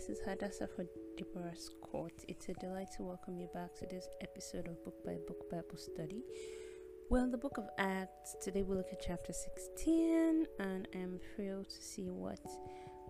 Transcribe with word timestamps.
this 0.00 0.18
is 0.18 0.24
Hadassah 0.24 0.66
for 0.74 0.86
Deborah's 1.18 1.68
Court. 1.82 2.14
It's 2.26 2.48
a 2.48 2.54
delight 2.54 2.88
to 2.96 3.02
welcome 3.02 3.36
you 3.36 3.48
back 3.52 3.74
to 3.80 3.86
this 3.86 4.08
episode 4.22 4.66
of 4.66 4.82
Book 4.82 4.94
by 5.04 5.18
Book 5.26 5.50
Bible 5.50 5.76
Study. 5.76 6.22
Well, 7.10 7.30
the 7.30 7.36
book 7.36 7.58
of 7.58 7.68
Acts, 7.76 8.34
today 8.40 8.62
we 8.62 8.76
look 8.76 8.86
at 8.92 9.02
chapter 9.02 9.34
16, 9.34 10.46
and 10.58 10.88
I'm 10.94 11.20
thrilled 11.36 11.68
to 11.68 11.82
see 11.82 12.08
what 12.08 12.40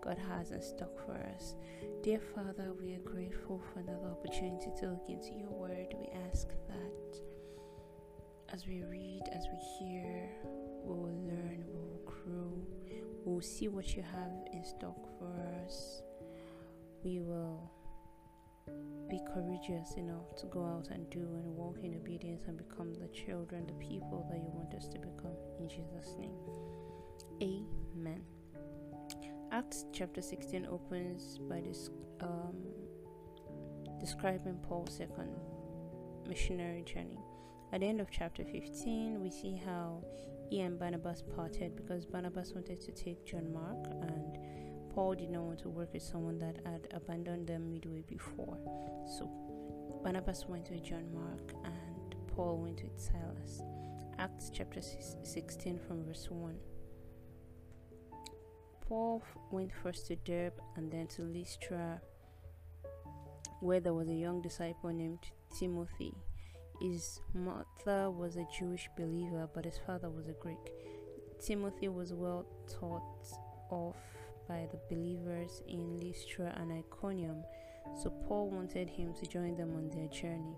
God 0.01 0.19
has 0.19 0.51
in 0.51 0.61
stock 0.61 0.91
for 1.07 1.13
us. 1.37 1.55
Dear 2.03 2.19
Father, 2.35 2.73
we 2.73 2.95
are 2.95 3.05
grateful 3.05 3.63
for 3.73 3.79
another 3.79 4.09
opportunity 4.09 4.73
to 4.81 4.89
look 4.89 5.09
into 5.09 5.31
your 5.39 5.51
word. 5.51 5.95
We 5.97 6.09
ask 6.29 6.49
that 6.49 7.21
as 8.53 8.67
we 8.67 8.83
read, 8.83 9.23
as 9.33 9.45
we 9.47 9.59
hear, 9.79 10.29
we 10.83 10.93
will 10.93 11.23
learn, 11.25 11.65
we 11.69 11.79
will 11.79 12.03
grow, 12.05 12.67
we 13.25 13.33
will 13.33 13.41
see 13.41 13.69
what 13.69 13.95
you 13.95 14.03
have 14.03 14.33
in 14.53 14.65
stock 14.65 14.99
for 15.21 15.31
us. 15.65 16.03
We 17.05 17.21
will 17.21 17.71
be 19.09 19.21
courageous 19.35 19.95
enough 19.97 20.37
to 20.37 20.47
go 20.47 20.65
out 20.65 20.89
and 20.91 21.09
do 21.11 21.21
and 21.21 21.57
walk 21.57 21.79
in 21.83 21.95
obedience 21.95 22.45
and 22.47 22.57
become 22.57 22.95
the 22.95 23.09
children, 23.09 23.67
the 23.67 23.73
people 23.75 24.27
that 24.31 24.39
you 24.39 24.51
want 24.53 24.75
us 24.75 24.87
to 24.89 24.99
become. 24.99 25.37
In 25.59 25.69
Jesus' 25.69 26.15
name. 26.19 26.37
Amen. 27.43 28.23
Acts 29.51 29.87
chapter 29.93 30.23
16 30.23 30.67
opens 30.71 31.39
by 31.39 31.61
this 31.61 31.91
um, 32.21 32.55
describing 33.99 34.55
Paul's 34.69 34.97
second 34.97 35.31
missionary 36.29 36.83
journey. 36.83 37.19
At 37.73 37.81
the 37.81 37.87
end 37.87 38.01
of 38.01 38.11
chapter 38.11 38.45
15, 38.45 39.21
we 39.21 39.31
see 39.31 39.61
how 39.65 40.05
he 40.49 40.61
and 40.61 40.79
Barnabas 40.79 41.23
parted 41.37 41.77
because 41.77 42.05
Barnabas 42.05 42.53
wanted 42.55 42.81
to 42.81 42.93
take 42.93 43.25
John 43.25 43.53
Mark 43.53 43.87
and 44.03 44.39
Paul 44.95 45.15
did 45.15 45.31
not 45.31 45.43
want 45.45 45.61
to 45.61 45.69
work 45.69 45.93
with 45.93 46.03
someone 46.03 46.39
that 46.39 46.57
had 46.65 46.89
abandoned 46.93 47.47
them 47.47 47.71
midway 47.71 48.03
before. 48.03 48.59
So 49.19 49.31
Barnabas 50.03 50.47
went 50.49 50.71
with 50.71 50.83
John 50.83 51.05
Mark 51.15 51.53
and 51.65 52.17
Paul 52.35 52.59
went 52.59 52.83
with 52.83 53.01
Silas. 53.01 53.63
Acts 54.19 54.51
chapter 54.53 54.81
16 54.83 55.79
from 55.87 56.05
verse 56.05 56.29
1. 56.31 56.57
Paul 58.81 59.23
went 59.53 59.71
first 59.83 60.09
to 60.09 60.17
Derbe 60.17 60.61
and 60.77 60.91
then 60.91 61.07
to 61.09 61.23
Lystra, 61.23 62.01
where 63.61 63.79
there 63.79 63.95
was 63.95 64.09
a 64.09 64.15
young 64.15 64.43
disciple 64.43 64.91
named 64.91 65.21
Timothy. 65.57 66.13
His 66.81 67.21
mother 67.33 68.11
was 68.11 68.37
a 68.37 68.47
Jewish 68.59 68.89
believer, 68.97 69.49
but 69.55 69.65
his 69.65 69.79
father 69.87 70.11
was 70.11 70.27
a 70.27 70.33
Greek. 70.33 70.73
Timothy 71.41 71.89
was 71.89 72.13
well 72.13 72.45
taught 72.69 73.03
of 73.71 73.95
by 74.51 74.67
the 74.73 74.95
believers 74.95 75.63
in 75.69 76.01
Lystra 76.01 76.53
and 76.61 76.73
Iconium, 76.73 77.45
so 78.03 78.11
Paul 78.27 78.51
wanted 78.51 78.91
him 78.91 79.15
to 79.15 79.27
join 79.27 79.57
them 79.57 79.77
on 79.77 79.89
their 79.91 80.09
journey. 80.09 80.57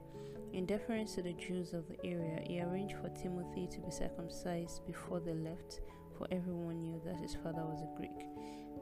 In 0.54 0.64
deference 0.64 1.14
to 1.14 1.22
the 1.22 1.34
Jews 1.34 1.74
of 1.74 1.86
the 1.88 1.98
area, 2.02 2.42
he 2.46 2.62
arranged 2.62 2.96
for 2.96 3.10
Timothy 3.10 3.66
to 3.66 3.80
be 3.80 3.90
circumcised 3.90 4.86
before 4.86 5.20
they 5.20 5.34
left, 5.34 5.80
for 6.16 6.26
everyone 6.30 6.80
knew 6.82 7.02
that 7.04 7.20
his 7.20 7.34
father 7.34 7.62
was 7.64 7.82
a 7.82 7.96
Greek. 7.98 8.26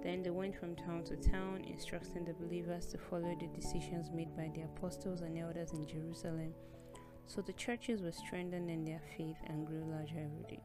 Then 0.01 0.23
they 0.23 0.31
went 0.31 0.59
from 0.59 0.77
town 0.77 1.03
to 1.05 1.17
town, 1.17 1.65
instructing 1.67 2.25
the 2.25 2.35
believers 2.35 2.87
to 2.87 2.99
follow 2.99 3.37
the 3.41 3.49
decisions 3.49 4.11
made 4.15 4.37
by 4.37 4.51
the 4.55 4.63
apostles 4.63 5.23
and 5.23 5.37
elders 5.37 5.73
in 5.73 5.89
Jerusalem. 5.89 6.55
So 7.27 7.43
the 7.43 7.53
churches 7.55 8.01
were 8.01 8.13
strengthened 8.13 8.71
in 8.71 8.85
their 8.85 9.03
faith 9.17 9.39
and 9.49 9.67
grew 9.67 9.85
larger 9.91 10.19
every 10.19 10.45
day. 10.49 10.63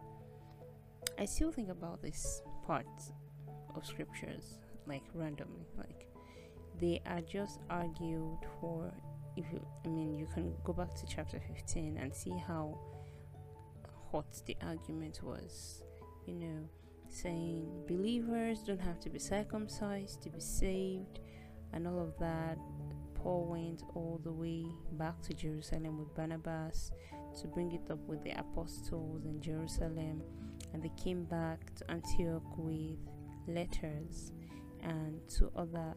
I 1.18 1.26
still 1.26 1.52
think 1.52 1.70
about 1.70 2.04
this 2.04 2.42
part 2.66 2.86
of 3.78 3.86
scriptures 3.86 4.60
like 4.88 5.04
randomly 5.14 5.66
like 5.78 6.08
they 6.80 7.02
are 7.06 7.22
just 7.22 7.60
argued 7.70 8.40
for 8.60 8.92
if 9.38 9.46
you 9.52 9.66
i 9.86 9.88
mean 9.88 10.14
you 10.16 10.28
can 10.34 10.54
go 10.64 10.74
back 10.74 10.94
to 10.96 11.06
chapter 11.08 11.40
15 11.54 11.98
and 11.98 12.14
see 12.14 12.34
how 12.48 12.78
hot 14.12 14.26
the 14.46 14.56
argument 14.66 15.20
was 15.24 15.84
you 16.26 16.34
know 16.34 16.70
saying 17.10 17.68
believers 17.88 18.60
don't 18.64 18.82
have 18.82 19.00
to 19.00 19.10
be 19.10 19.20
circumcised 19.20 20.22
to 20.22 20.30
be 20.30 20.40
saved 20.40 21.20
and 21.74 21.88
all 21.88 22.00
of 22.00 22.18
that. 22.20 22.58
Paul 23.16 23.48
went 23.50 23.84
all 23.96 24.20
the 24.24 24.32
way 24.32 24.66
back 24.94 25.20
to 25.24 25.34
jerusalem 25.34 25.98
with 25.98 26.14
barnabas 26.14 26.92
to 27.42 27.48
bring 27.48 27.72
it 27.72 27.90
up 27.90 27.98
with 28.08 28.24
the 28.24 28.30
apostles 28.40 29.26
in 29.26 29.42
jerusalem 29.42 30.22
and 30.74 30.84
they 30.84 30.92
came 30.96 31.24
back 31.24 31.74
to 31.74 31.90
antioch 31.90 32.44
with 32.56 33.00
letters 33.48 34.32
and 34.82 35.20
two 35.30 35.52
other 35.56 35.94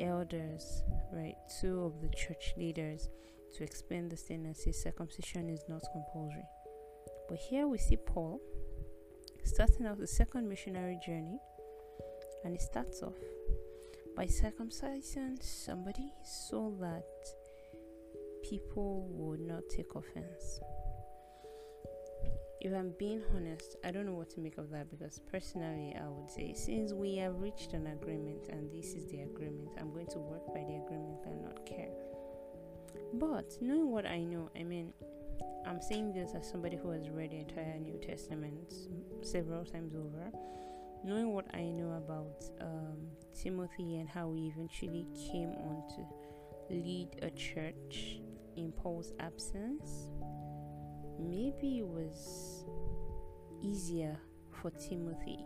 elders, 0.00 0.82
right? 1.12 1.34
Two 1.60 1.84
of 1.84 2.00
the 2.00 2.08
church 2.16 2.54
leaders 2.56 3.08
to 3.56 3.64
explain 3.64 4.08
this 4.08 4.22
thing 4.22 4.44
and 4.44 4.56
say 4.56 4.72
circumcision 4.72 5.48
is 5.48 5.64
not 5.68 5.82
compulsory. 5.92 6.44
But 7.28 7.38
here 7.38 7.66
we 7.66 7.78
see 7.78 7.96
Paul 7.96 8.40
starting 9.44 9.86
off 9.86 9.98
the 9.98 10.06
second 10.06 10.48
missionary 10.48 10.98
journey, 11.04 11.38
and 12.44 12.52
he 12.52 12.58
starts 12.58 13.02
off 13.02 13.14
by 14.16 14.26
circumcising 14.26 15.42
somebody 15.42 16.10
so 16.24 16.74
that 16.80 17.04
people 18.42 19.06
would 19.10 19.40
not 19.40 19.62
take 19.68 19.94
offense 19.94 20.60
if 22.60 22.72
I'm 22.72 22.92
being 22.98 23.22
honest, 23.34 23.76
I 23.84 23.90
don't 23.90 24.06
know 24.06 24.14
what 24.14 24.30
to 24.30 24.40
make 24.40 24.58
of 24.58 24.70
that 24.70 24.90
because 24.90 25.20
personally, 25.30 25.94
I 25.98 26.08
would 26.08 26.30
say 26.30 26.54
since 26.54 26.92
we 26.92 27.16
have 27.16 27.40
reached 27.40 27.72
an 27.72 27.86
agreement 27.88 28.48
and 28.48 28.70
this 28.72 28.94
is 28.94 29.06
the 29.08 29.22
agreement, 29.22 29.70
I'm 29.78 29.92
going 29.92 30.06
to 30.08 30.18
work 30.18 30.46
by 30.48 30.60
the 30.60 30.82
agreement 30.84 31.20
and 31.26 31.42
not 31.42 31.66
care. 31.66 31.90
But 33.14 33.56
knowing 33.60 33.90
what 33.90 34.06
I 34.06 34.24
know, 34.24 34.50
I 34.58 34.62
mean, 34.62 34.92
I'm 35.66 35.82
saying 35.82 36.12
this 36.12 36.32
as 36.34 36.48
somebody 36.48 36.76
who 36.76 36.90
has 36.90 37.10
read 37.10 37.32
the 37.32 37.38
entire 37.38 37.78
New 37.78 37.98
Testament 37.98 38.72
several 39.22 39.64
times 39.64 39.94
over. 39.94 40.30
Knowing 41.04 41.34
what 41.34 41.46
I 41.54 41.64
know 41.70 41.92
about 41.92 42.44
um, 42.60 42.96
Timothy 43.38 43.96
and 43.96 44.08
how 44.08 44.32
he 44.32 44.48
eventually 44.48 45.06
came 45.30 45.50
on 45.50 45.82
to 45.94 46.74
lead 46.74 47.08
a 47.22 47.30
church 47.30 48.20
in 48.56 48.72
Paul's 48.72 49.12
absence, 49.20 50.08
maybe 51.18 51.78
it 51.78 51.86
was 51.86 52.64
easier 53.62 54.18
for 54.60 54.70
Timothy. 54.70 55.44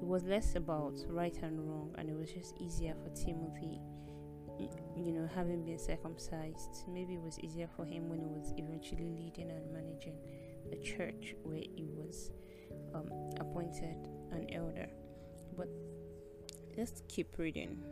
It 0.00 0.06
was 0.06 0.24
less 0.24 0.54
about 0.56 0.98
right 1.08 1.36
and 1.42 1.58
wrong, 1.68 1.94
and 1.98 2.08
it 2.08 2.16
was 2.16 2.30
just 2.30 2.54
easier 2.58 2.94
for 2.94 3.10
Timothy, 3.14 3.80
you 4.96 5.12
know, 5.12 5.28
having 5.34 5.64
been 5.64 5.78
circumcised. 5.78 6.84
Maybe 6.88 7.14
it 7.14 7.22
was 7.22 7.38
easier 7.40 7.68
for 7.76 7.84
him 7.84 8.08
when 8.08 8.20
he 8.20 8.26
was 8.26 8.52
eventually 8.56 9.10
leading 9.10 9.50
and 9.50 9.72
managing 9.72 10.16
the 10.70 10.76
church 10.76 11.34
where 11.42 11.58
he 11.58 11.86
was 11.94 12.30
um, 12.94 13.08
appointed 13.40 13.96
an 14.32 14.46
elder. 14.52 14.88
But 15.56 15.68
let's 16.76 17.02
keep 17.08 17.38
reading. 17.38 17.82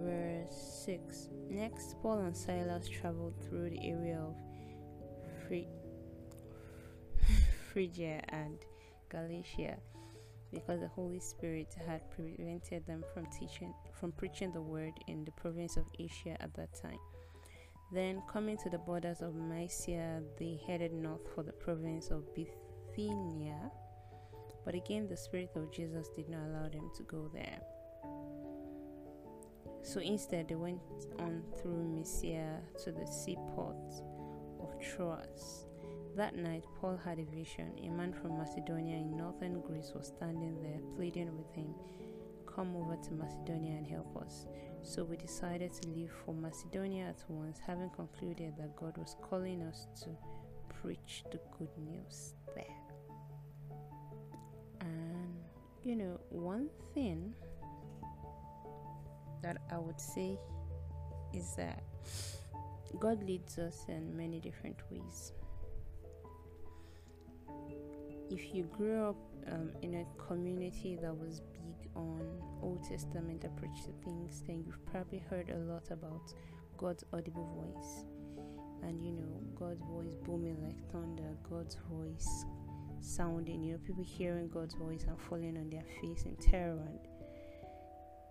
Verse 0.00 0.84
6 0.84 1.28
Next, 1.50 1.96
Paul 2.00 2.18
and 2.18 2.36
Silas 2.36 2.88
traveled 2.88 3.34
through 3.48 3.70
the 3.70 3.88
area 3.88 4.18
of 4.18 4.36
Phrygia 7.72 8.22
and 8.28 8.58
Galatia 9.08 9.76
because 10.52 10.80
the 10.80 10.88
Holy 10.88 11.18
Spirit 11.18 11.74
had 11.86 12.08
prevented 12.10 12.86
them 12.86 13.04
from 13.12 13.26
teaching 13.26 13.74
from 13.92 14.12
preaching 14.12 14.52
the 14.52 14.60
word 14.60 14.92
in 15.08 15.24
the 15.24 15.32
province 15.32 15.76
of 15.76 15.84
Asia 15.98 16.36
at 16.40 16.54
that 16.54 16.72
time. 16.80 16.98
Then 17.92 18.22
coming 18.32 18.56
to 18.58 18.70
the 18.70 18.78
borders 18.78 19.20
of 19.20 19.34
Mysia, 19.34 20.22
they 20.38 20.60
headed 20.66 20.92
north 20.92 21.28
for 21.34 21.42
the 21.42 21.52
province 21.52 22.10
of 22.10 22.24
Bithynia. 22.34 23.70
But 24.64 24.74
again 24.74 25.08
the 25.08 25.16
Spirit 25.16 25.50
of 25.56 25.72
Jesus 25.72 26.08
did 26.14 26.28
not 26.28 26.46
allow 26.46 26.68
them 26.68 26.90
to 26.96 27.02
go 27.02 27.30
there. 27.32 27.60
So 29.82 30.00
instead 30.00 30.48
they 30.48 30.54
went 30.54 30.80
on 31.18 31.42
through 31.60 31.84
Mysia 31.84 32.60
to 32.84 32.92
the 32.92 33.06
seaport 33.06 33.76
Troas. 34.84 35.66
That 36.16 36.36
night, 36.36 36.64
Paul 36.80 36.98
had 37.04 37.18
a 37.18 37.24
vision. 37.24 37.72
A 37.82 37.90
man 37.90 38.12
from 38.12 38.38
Macedonia 38.38 38.96
in 38.96 39.16
northern 39.16 39.60
Greece 39.62 39.92
was 39.94 40.08
standing 40.08 40.62
there, 40.62 40.80
pleading 40.96 41.36
with 41.36 41.50
him, 41.54 41.74
Come 42.54 42.76
over 42.76 42.96
to 42.96 43.12
Macedonia 43.12 43.72
and 43.78 43.86
help 43.86 44.16
us. 44.16 44.46
So 44.82 45.02
we 45.02 45.16
decided 45.16 45.72
to 45.72 45.88
leave 45.88 46.12
for 46.24 46.32
Macedonia 46.34 47.06
at 47.06 47.24
once, 47.28 47.58
having 47.58 47.90
concluded 47.90 48.54
that 48.58 48.76
God 48.76 48.96
was 48.96 49.16
calling 49.22 49.62
us 49.62 49.88
to 50.02 50.10
preach 50.80 51.24
the 51.32 51.40
good 51.58 51.76
news 51.78 52.34
there. 52.54 52.76
And, 54.82 55.34
you 55.82 55.96
know, 55.96 56.20
one 56.28 56.68
thing 56.94 57.34
that 59.42 59.56
I 59.72 59.78
would 59.78 60.00
say 60.00 60.38
is 61.32 61.56
that 61.56 61.82
God 62.98 63.22
leads 63.24 63.58
us 63.58 63.84
in 63.88 64.16
many 64.16 64.40
different 64.40 64.76
ways. 64.90 65.32
If 68.30 68.54
you 68.54 68.64
grew 68.64 69.10
up 69.10 69.16
um, 69.52 69.70
in 69.82 69.94
a 69.94 70.22
community 70.22 70.98
that 71.00 71.14
was 71.14 71.40
big 71.52 71.90
on 71.94 72.20
Old 72.62 72.82
Testament 72.88 73.44
approach 73.44 73.84
to 73.84 73.92
things, 74.04 74.42
then 74.46 74.64
you've 74.66 74.84
probably 74.86 75.22
heard 75.30 75.50
a 75.50 75.58
lot 75.58 75.90
about 75.90 76.32
God's 76.76 77.04
audible 77.12 77.72
voice. 77.74 78.06
And 78.82 79.02
you 79.02 79.12
know, 79.12 79.40
God's 79.54 79.82
voice 79.82 80.14
booming 80.24 80.62
like 80.62 80.90
thunder, 80.90 81.36
God's 81.48 81.76
voice 81.90 82.44
sounding, 83.00 83.62
you 83.62 83.72
know, 83.72 83.78
people 83.86 84.02
hearing 84.02 84.48
God's 84.48 84.74
voice 84.74 85.04
and 85.06 85.20
falling 85.20 85.56
on 85.58 85.70
their 85.70 85.84
face 86.00 86.24
in 86.24 86.36
terror. 86.36 86.82
And 86.86 86.98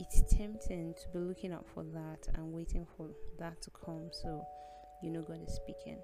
it's 0.03 0.35
tempting 0.35 0.93
to 0.95 1.07
be 1.13 1.19
looking 1.19 1.53
out 1.53 1.65
for 1.73 1.83
that 1.85 2.27
and 2.35 2.51
waiting 2.51 2.85
for 2.97 3.09
that 3.39 3.61
to 3.61 3.71
come 3.85 4.09
so 4.11 4.45
you 5.01 5.09
know 5.09 5.21
God 5.21 5.39
is 5.47 5.55
speaking. 5.55 5.97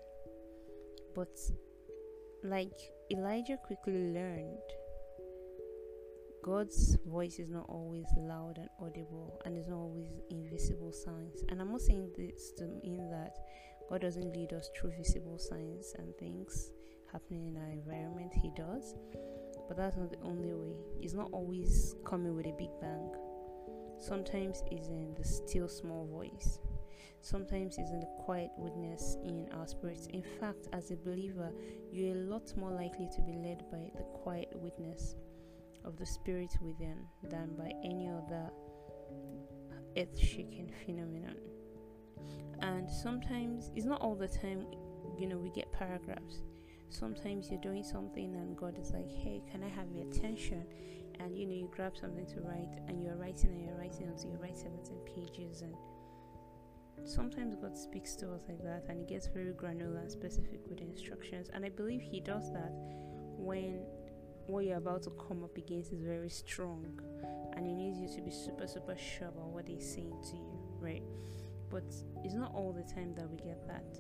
But 1.13 1.37
like 2.41 2.79
Elijah 3.11 3.57
quickly 3.57 4.13
learned, 4.13 4.57
God's 6.45 6.97
voice 7.05 7.39
is 7.39 7.49
not 7.49 7.65
always 7.67 8.05
loud 8.17 8.57
and 8.57 8.69
audible 8.81 9.41
and 9.43 9.57
is 9.57 9.67
not 9.67 9.79
always 9.79 10.07
invisible 10.29 10.93
signs. 10.93 11.43
And 11.49 11.59
I'm 11.59 11.71
not 11.71 11.81
saying 11.81 12.11
this 12.17 12.53
to 12.57 12.67
mean 12.81 13.09
that 13.11 13.37
God 13.89 13.99
doesn't 13.99 14.33
lead 14.33 14.53
us 14.53 14.69
through 14.79 14.91
visible 14.97 15.37
signs 15.37 15.93
and 15.97 16.15
things 16.15 16.71
happening 17.11 17.47
in 17.47 17.57
our 17.57 17.69
environment. 17.69 18.31
He 18.33 18.51
does. 18.55 18.95
But 19.67 19.75
that's 19.75 19.97
not 19.97 20.09
the 20.09 20.19
only 20.23 20.53
way. 20.53 20.77
It's 21.01 21.13
not 21.13 21.29
always 21.33 21.95
coming 22.05 22.33
with 22.33 22.45
a 22.45 22.53
big 22.57 22.69
bang. 22.79 23.11
Sometimes 23.99 24.63
it's 24.71 24.87
in 24.87 25.13
the 25.15 25.23
still 25.23 25.67
small 25.67 26.07
voice. 26.07 26.59
Sometimes 27.21 27.77
it's 27.77 27.91
in 27.91 27.99
the 27.99 28.09
quiet 28.23 28.49
witness 28.57 29.17
in 29.25 29.49
our 29.53 29.67
spirits. 29.67 30.07
In 30.07 30.23
fact, 30.39 30.69
as 30.71 30.91
a 30.91 30.95
believer, 30.95 31.51
you're 31.91 32.15
a 32.15 32.19
lot 32.19 32.55
more 32.55 32.71
likely 32.71 33.09
to 33.13 33.21
be 33.21 33.33
led 33.33 33.65
by 33.69 33.91
the 33.95 34.03
quiet 34.23 34.51
witness 34.55 35.15
of 35.83 35.97
the 35.97 36.05
spirit 36.05 36.55
within 36.61 36.97
than 37.23 37.55
by 37.57 37.71
any 37.83 38.07
other 38.09 38.49
earth 39.97 40.17
shaking 40.17 40.71
phenomenon. 40.85 41.35
And 42.61 42.89
sometimes, 42.89 43.71
it's 43.75 43.85
not 43.85 44.01
all 44.01 44.15
the 44.15 44.27
time, 44.27 44.65
you 45.17 45.27
know, 45.27 45.37
we 45.37 45.49
get 45.49 45.71
paragraphs. 45.71 46.43
Sometimes 46.89 47.49
you're 47.49 47.61
doing 47.61 47.83
something 47.83 48.35
and 48.35 48.57
God 48.57 48.77
is 48.79 48.91
like, 48.91 49.09
hey, 49.09 49.41
can 49.51 49.63
I 49.63 49.69
have 49.69 49.91
your 49.91 50.07
attention? 50.07 50.65
And 51.19 51.37
you 51.37 51.45
know, 51.45 51.53
you 51.53 51.69
grab 51.75 51.97
something 51.97 52.25
to 52.27 52.41
write 52.41 52.79
and 52.87 53.03
you're 53.03 53.15
writing 53.15 53.51
and 53.51 53.65
you're 53.65 53.77
writing 53.77 54.07
until 54.07 54.31
you 54.31 54.37
write 54.37 54.57
17 54.57 54.97
pages. 55.05 55.61
And 55.61 55.75
sometimes 57.05 57.55
God 57.55 57.77
speaks 57.77 58.15
to 58.17 58.31
us 58.31 58.43
like 58.47 58.63
that 58.63 58.85
and 58.87 58.99
He 58.99 59.05
gets 59.05 59.27
very 59.27 59.53
granular 59.53 59.99
and 59.99 60.11
specific 60.11 60.61
with 60.67 60.79
the 60.79 60.85
instructions. 60.85 61.49
And 61.53 61.65
I 61.65 61.69
believe 61.69 62.01
He 62.01 62.19
does 62.19 62.51
that 62.53 62.71
when 63.37 63.81
what 64.49 64.65
you're 64.65 64.77
about 64.77 65.03
to 65.03 65.11
come 65.11 65.43
up 65.43 65.55
against 65.57 65.93
is 65.93 66.01
very 66.01 66.29
strong 66.29 66.99
and 67.55 67.67
he 67.67 67.73
needs 67.73 67.99
you 67.99 68.07
to 68.07 68.21
be 68.21 68.31
super 68.31 68.65
super 68.67 68.95
sure 68.97 69.27
about 69.27 69.49
what 69.49 69.67
he's 69.67 69.93
saying 69.93 70.17
to 70.23 70.35
you 70.35 70.59
right 70.79 71.03
but 71.69 71.83
it's 72.23 72.33
not 72.33 72.51
all 72.55 72.73
the 72.73 72.81
time 72.93 73.13
that 73.15 73.29
we 73.29 73.37
get 73.37 73.65
that 73.67 73.99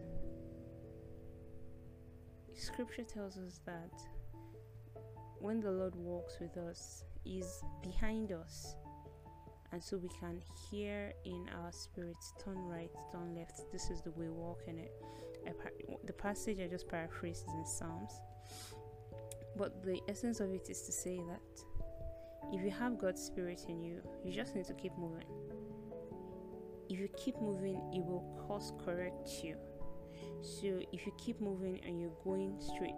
scripture 2.55 3.03
tells 3.03 3.37
us 3.37 3.59
that 3.65 3.91
when 5.39 5.59
the 5.59 5.71
lord 5.71 5.95
walks 5.95 6.37
with 6.41 6.57
us 6.57 7.03
he's 7.29 7.63
behind 7.83 8.31
us 8.31 8.75
and 9.71 9.83
so 9.83 9.97
we 9.97 10.09
can 10.19 10.41
hear 10.69 11.13
in 11.25 11.47
our 11.61 11.71
spirits 11.71 12.33
turn 12.43 12.57
right 12.67 12.91
turn 13.11 13.35
left 13.35 13.61
this 13.71 13.89
is 13.89 14.01
the 14.01 14.11
way 14.11 14.27
walk 14.29 14.61
in 14.67 14.77
it 14.79 14.91
the 16.05 16.13
passage 16.13 16.59
i 16.59 16.67
just 16.67 16.87
paraphrased 16.87 17.45
is 17.47 17.53
in 17.53 17.65
psalms 17.65 18.13
but 19.55 19.83
the 19.83 19.99
essence 20.07 20.39
of 20.39 20.51
it 20.51 20.69
is 20.69 20.81
to 20.83 20.91
say 20.91 21.17
that 21.27 21.41
if 22.51 22.63
you 22.63 22.71
have 22.71 22.97
God's 22.97 23.21
Spirit 23.21 23.65
in 23.67 23.83
you, 23.83 24.01
you 24.23 24.31
just 24.31 24.55
need 24.55 24.65
to 24.65 24.73
keep 24.73 24.97
moving. 24.97 25.27
If 26.89 26.99
you 26.99 27.09
keep 27.15 27.39
moving, 27.39 27.79
it 27.93 28.03
will 28.03 28.23
course 28.47 28.71
correct 28.83 29.43
you. 29.43 29.55
So 30.41 30.79
if 30.91 31.05
you 31.05 31.11
keep 31.17 31.39
moving 31.41 31.79
and 31.85 31.99
you're 31.99 32.15
going 32.23 32.55
straight, 32.59 32.95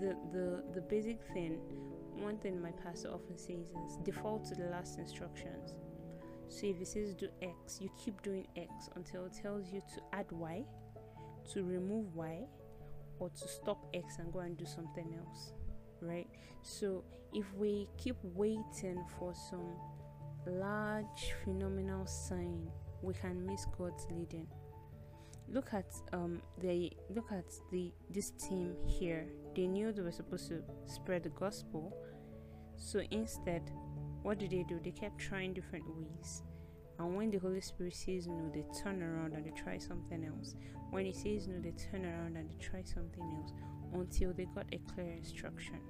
the 0.00 0.16
the 0.32 0.64
the 0.74 0.80
basic 0.80 1.20
thing, 1.34 1.58
one 2.16 2.38
thing 2.38 2.60
my 2.60 2.70
pastor 2.70 3.08
often 3.08 3.36
says 3.38 3.66
is 3.86 3.96
default 4.04 4.44
to 4.46 4.54
the 4.54 4.66
last 4.66 4.98
instructions. 4.98 5.74
So 6.48 6.66
if 6.66 6.80
it 6.80 6.86
says 6.86 7.14
do 7.14 7.28
X, 7.42 7.80
you 7.80 7.90
keep 8.02 8.22
doing 8.22 8.46
X 8.56 8.88
until 8.96 9.26
it 9.26 9.32
tells 9.42 9.72
you 9.72 9.80
to 9.94 10.02
add 10.12 10.26
Y, 10.30 10.64
to 11.52 11.62
remove 11.62 12.14
Y, 12.14 12.40
or 13.18 13.30
to 13.30 13.48
stop 13.48 13.86
X 13.94 14.18
and 14.18 14.32
go 14.32 14.40
and 14.40 14.56
do 14.56 14.64
something 14.64 15.14
else 15.18 15.52
right? 16.04 16.28
So 16.62 17.04
if 17.32 17.44
we 17.54 17.88
keep 17.98 18.16
waiting 18.22 19.04
for 19.18 19.34
some 19.50 19.76
large 20.46 21.34
phenomenal 21.42 22.06
sign, 22.06 22.68
we 23.02 23.14
can 23.14 23.44
miss 23.44 23.66
God's 23.76 24.06
leading. 24.10 24.46
Look 25.48 25.74
at 25.74 25.86
um 26.12 26.40
they 26.58 26.96
look 27.10 27.30
at 27.30 27.44
the 27.70 27.92
this 28.10 28.30
team 28.32 28.74
here. 28.86 29.26
They 29.54 29.66
knew 29.66 29.92
they 29.92 30.02
were 30.02 30.12
supposed 30.12 30.48
to 30.48 30.62
spread 30.86 31.22
the 31.22 31.28
gospel. 31.30 31.96
So 32.76 33.02
instead, 33.10 33.70
what 34.22 34.38
did 34.38 34.50
they 34.50 34.64
do? 34.68 34.80
They 34.82 34.90
kept 34.90 35.18
trying 35.18 35.54
different 35.54 35.84
ways. 35.96 36.42
And 36.98 37.16
when 37.16 37.30
the 37.30 37.38
Holy 37.38 37.60
Spirit 37.60 37.94
says 37.94 38.26
no, 38.26 38.50
they 38.52 38.64
turn 38.82 39.02
around 39.02 39.34
and 39.34 39.44
they 39.44 39.50
try 39.50 39.78
something 39.78 40.24
else. 40.24 40.54
When 40.90 41.04
He 41.04 41.12
says 41.12 41.48
no, 41.48 41.60
they 41.60 41.72
turn 41.72 42.04
around 42.04 42.36
and 42.36 42.48
they 42.48 42.56
try 42.64 42.82
something 42.82 43.22
else 43.22 43.52
until 43.92 44.32
they 44.32 44.46
got 44.54 44.66
a 44.72 44.78
clear 44.92 45.12
instruction. 45.12 45.80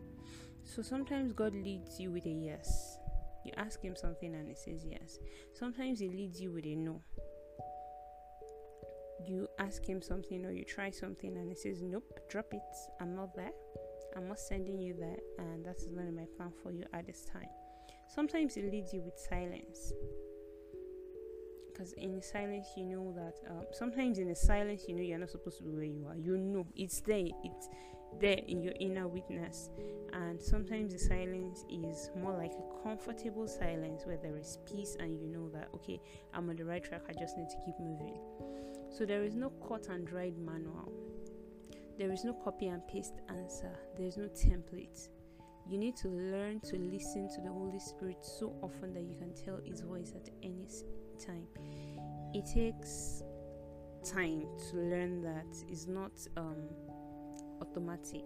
So 0.63 0.83
sometimes 0.83 1.33
God 1.33 1.55
leads 1.55 2.01
you 2.01 2.11
with 2.11 2.27
a 2.27 2.31
yes. 2.31 2.99
You 3.45 3.53
ask 3.57 3.83
Him 3.83 3.97
something 3.97 4.35
and 4.35 4.49
He 4.49 4.55
says 4.55 4.85
yes. 4.89 5.19
Sometimes 5.53 6.01
He 6.01 6.09
leads 6.09 6.41
you 6.41 6.53
with 6.53 6.65
a 6.65 6.75
no. 6.75 7.03
You 9.27 9.49
ask 9.59 9.85
Him 9.85 10.03
something 10.03 10.45
or 10.45 10.53
you 10.53 10.65
try 10.65 10.91
something 10.91 11.37
and 11.37 11.49
He 11.49 11.57
says, 11.57 11.83
Nope, 11.83 12.21
drop 12.29 12.53
it. 12.53 12.61
I'm 13.01 13.15
not 13.15 13.35
there. 13.35 13.53
I'm 14.17 14.29
not 14.29 14.39
sending 14.39 14.81
you 14.81 14.95
there, 14.95 15.19
and 15.39 15.65
that 15.65 15.77
is 15.77 15.89
not 15.91 16.05
in 16.05 16.15
my 16.15 16.27
plan 16.37 16.53
for 16.63 16.71
you 16.71 16.85
at 16.93 17.05
this 17.07 17.25
time. 17.25 17.49
Sometimes 18.15 18.57
it 18.57 18.71
leads 18.71 18.93
you 18.93 19.03
with 19.03 19.19
silence 19.19 19.93
because 21.75 21.93
in 21.95 22.23
silence 22.23 22.69
you 22.77 22.85
know 22.85 23.13
that 23.17 23.35
um, 23.51 23.65
sometimes 23.73 24.19
in 24.19 24.29
the 24.29 24.35
silence 24.35 24.85
you 24.87 24.95
know 24.95 25.03
you're 25.03 25.19
not 25.19 25.31
supposed 25.31 25.59
to 25.59 25.65
be 25.65 25.71
where 25.71 25.85
you 25.85 26.07
are 26.09 26.17
you 26.17 26.37
know 26.37 26.65
it's 26.77 27.01
there 27.01 27.27
it's 27.43 27.69
there 28.21 28.39
in 28.47 28.63
your 28.63 28.73
inner 28.79 29.09
witness 29.09 29.71
and 30.13 30.41
sometimes 30.41 30.93
the 30.93 30.99
silence 30.99 31.65
is 31.69 32.11
more 32.23 32.33
like 32.37 32.53
a 32.53 32.83
comfortable 32.83 33.49
silence 33.49 34.07
where 34.07 34.19
there 34.19 34.37
is 34.37 34.59
peace 34.65 34.97
and 35.01 35.19
you 35.21 35.27
know 35.27 35.49
that 35.49 35.69
okay 35.75 36.01
i'm 36.33 36.49
on 36.49 36.55
the 36.55 36.65
right 36.65 36.85
track 36.85 37.03
i 37.09 37.13
just 37.13 37.37
need 37.37 37.49
to 37.49 37.57
keep 37.65 37.75
moving 37.81 38.17
so 38.97 39.05
there 39.05 39.25
is 39.25 39.35
no 39.35 39.51
cut 39.67 39.89
and 39.89 40.07
dried 40.07 40.39
manual. 40.39 40.93
There 41.99 42.13
is 42.13 42.23
no 42.25 42.33
copy 42.33 42.69
and 42.69 42.87
paste 42.87 43.15
answer. 43.29 43.77
There 43.97 44.07
is 44.07 44.17
no 44.17 44.27
template. 44.27 45.09
You 45.69 45.79
need 45.79 45.97
to 45.97 46.09
learn 46.09 46.61
to 46.61 46.77
listen 46.77 47.29
to 47.35 47.41
the 47.41 47.49
holy 47.49 47.81
spirit 47.81 48.19
so 48.25 48.55
often 48.63 48.93
that 48.95 49.03
you 49.03 49.17
can 49.17 49.35
tell 49.35 49.59
his 49.65 49.81
voice 49.81 50.13
at 50.15 50.31
any 50.45 50.69
time. 51.25 51.47
It 52.35 52.47
takes 52.47 53.25
time 54.05 54.47
to 54.71 54.77
learn 54.77 55.23
that. 55.23 55.47
It's 55.69 55.89
not 55.89 56.13
um, 56.37 56.63
automatic 57.61 58.25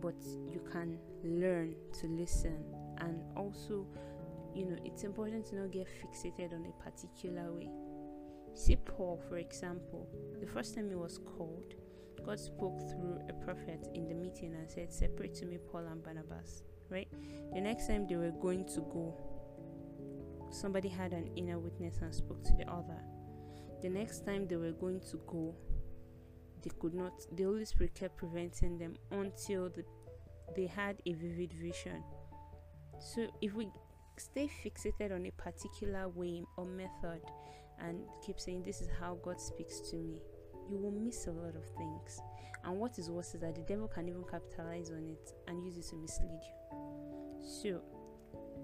but 0.00 0.14
you 0.50 0.60
can 0.70 0.98
learn 1.24 1.74
to 2.00 2.06
listen. 2.06 2.64
And 2.98 3.22
also 3.36 3.86
you 4.54 4.64
know 4.64 4.76
it's 4.84 5.02
important 5.04 5.44
to 5.46 5.56
not 5.56 5.72
get 5.72 5.88
fixated 5.88 6.54
on 6.54 6.64
a 6.64 6.82
particular 6.82 7.52
way 7.52 7.68
see 8.54 8.76
paul 8.76 9.20
for 9.28 9.38
example 9.38 10.08
the 10.40 10.46
first 10.46 10.74
time 10.74 10.88
he 10.88 10.94
was 10.94 11.18
called 11.18 11.74
god 12.24 12.38
spoke 12.38 12.80
through 12.90 13.18
a 13.28 13.32
prophet 13.44 13.88
in 13.94 14.08
the 14.08 14.14
meeting 14.14 14.54
and 14.54 14.70
said 14.70 14.92
separate 14.92 15.34
to 15.34 15.44
me 15.44 15.58
paul 15.70 15.84
and 15.86 16.02
barnabas 16.02 16.62
right? 16.90 17.08
The 17.52 17.60
next 17.60 17.86
time 17.86 18.06
they 18.06 18.16
were 18.16 18.30
going 18.30 18.64
to 18.66 18.80
go 18.80 19.14
somebody 20.50 20.88
had 20.88 21.12
an 21.12 21.28
inner 21.36 21.58
witness 21.58 21.98
and 22.00 22.14
spoke 22.14 22.44
to 22.44 22.52
the 22.54 22.70
other. 22.70 23.00
The 23.82 23.88
next 23.88 24.24
time 24.24 24.46
they 24.46 24.56
were 24.56 24.72
going 24.72 25.00
to 25.10 25.20
go 25.26 25.54
they 26.62 26.70
could 26.78 26.94
not 26.94 27.12
the 27.32 27.44
holy 27.44 27.64
spirit 27.64 27.94
kept 27.94 28.16
preventing 28.16 28.78
them 28.78 28.94
until 29.10 29.68
the, 29.68 29.84
they 30.56 30.66
had 30.66 30.96
a 31.06 31.12
vivid 31.12 31.52
vision. 31.52 32.02
So 33.00 33.26
if 33.42 33.54
we 33.54 33.68
stay 34.16 34.48
fixated 34.64 35.12
on 35.12 35.26
a 35.26 35.30
particular 35.32 36.08
way 36.08 36.44
or 36.56 36.64
method 36.64 37.20
and 37.80 38.00
keep 38.24 38.40
saying 38.40 38.62
this 38.62 38.80
is 38.80 38.88
how 39.00 39.18
god 39.22 39.40
speaks 39.40 39.80
to 39.80 39.96
me 39.96 40.18
you 40.70 40.78
will 40.78 40.90
miss 40.90 41.26
a 41.26 41.30
lot 41.30 41.54
of 41.54 41.64
things 41.76 42.20
and 42.64 42.78
what 42.78 42.98
is 42.98 43.10
worse 43.10 43.34
is 43.34 43.40
that 43.40 43.54
the 43.54 43.62
devil 43.62 43.86
can 43.86 44.08
even 44.08 44.24
capitalize 44.30 44.90
on 44.90 45.06
it 45.08 45.32
and 45.48 45.64
use 45.64 45.76
it 45.76 45.84
to 45.84 45.96
mislead 45.96 46.40
you 46.42 47.40
so 47.42 47.82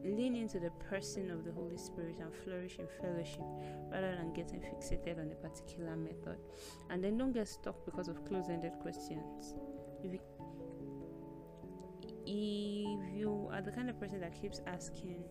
lean 0.05 0.35
into 0.35 0.59
the 0.59 0.71
person 0.89 1.31
of 1.31 1.45
the 1.45 1.53
Holy 1.53 1.77
Spirit 1.77 2.17
and 2.21 2.33
flourish 2.45 2.79
in 2.79 2.87
fellowship 3.01 3.45
rather 3.91 4.17
than 4.17 4.33
getting 4.33 4.61
fixated 4.61 5.19
on 5.19 5.31
a 5.31 5.35
particular 5.35 5.97
method. 5.97 6.39
And 6.89 7.03
then 7.03 7.19
don't 7.19 7.33
get 7.33 7.49
stuck 7.49 7.85
because 7.85 8.09
of 8.09 8.25
close 8.25 8.49
ended 8.49 8.73
questions. 8.81 9.55
If 10.03 10.13
you, 10.13 10.21
if 12.27 13.15
you 13.15 13.49
are 13.53 13.61
the 13.61 13.73
kind 13.73 13.91
of 13.91 14.01
person 14.01 14.21
that 14.21 14.41
keeps 14.41 14.61
asking, 14.67 15.23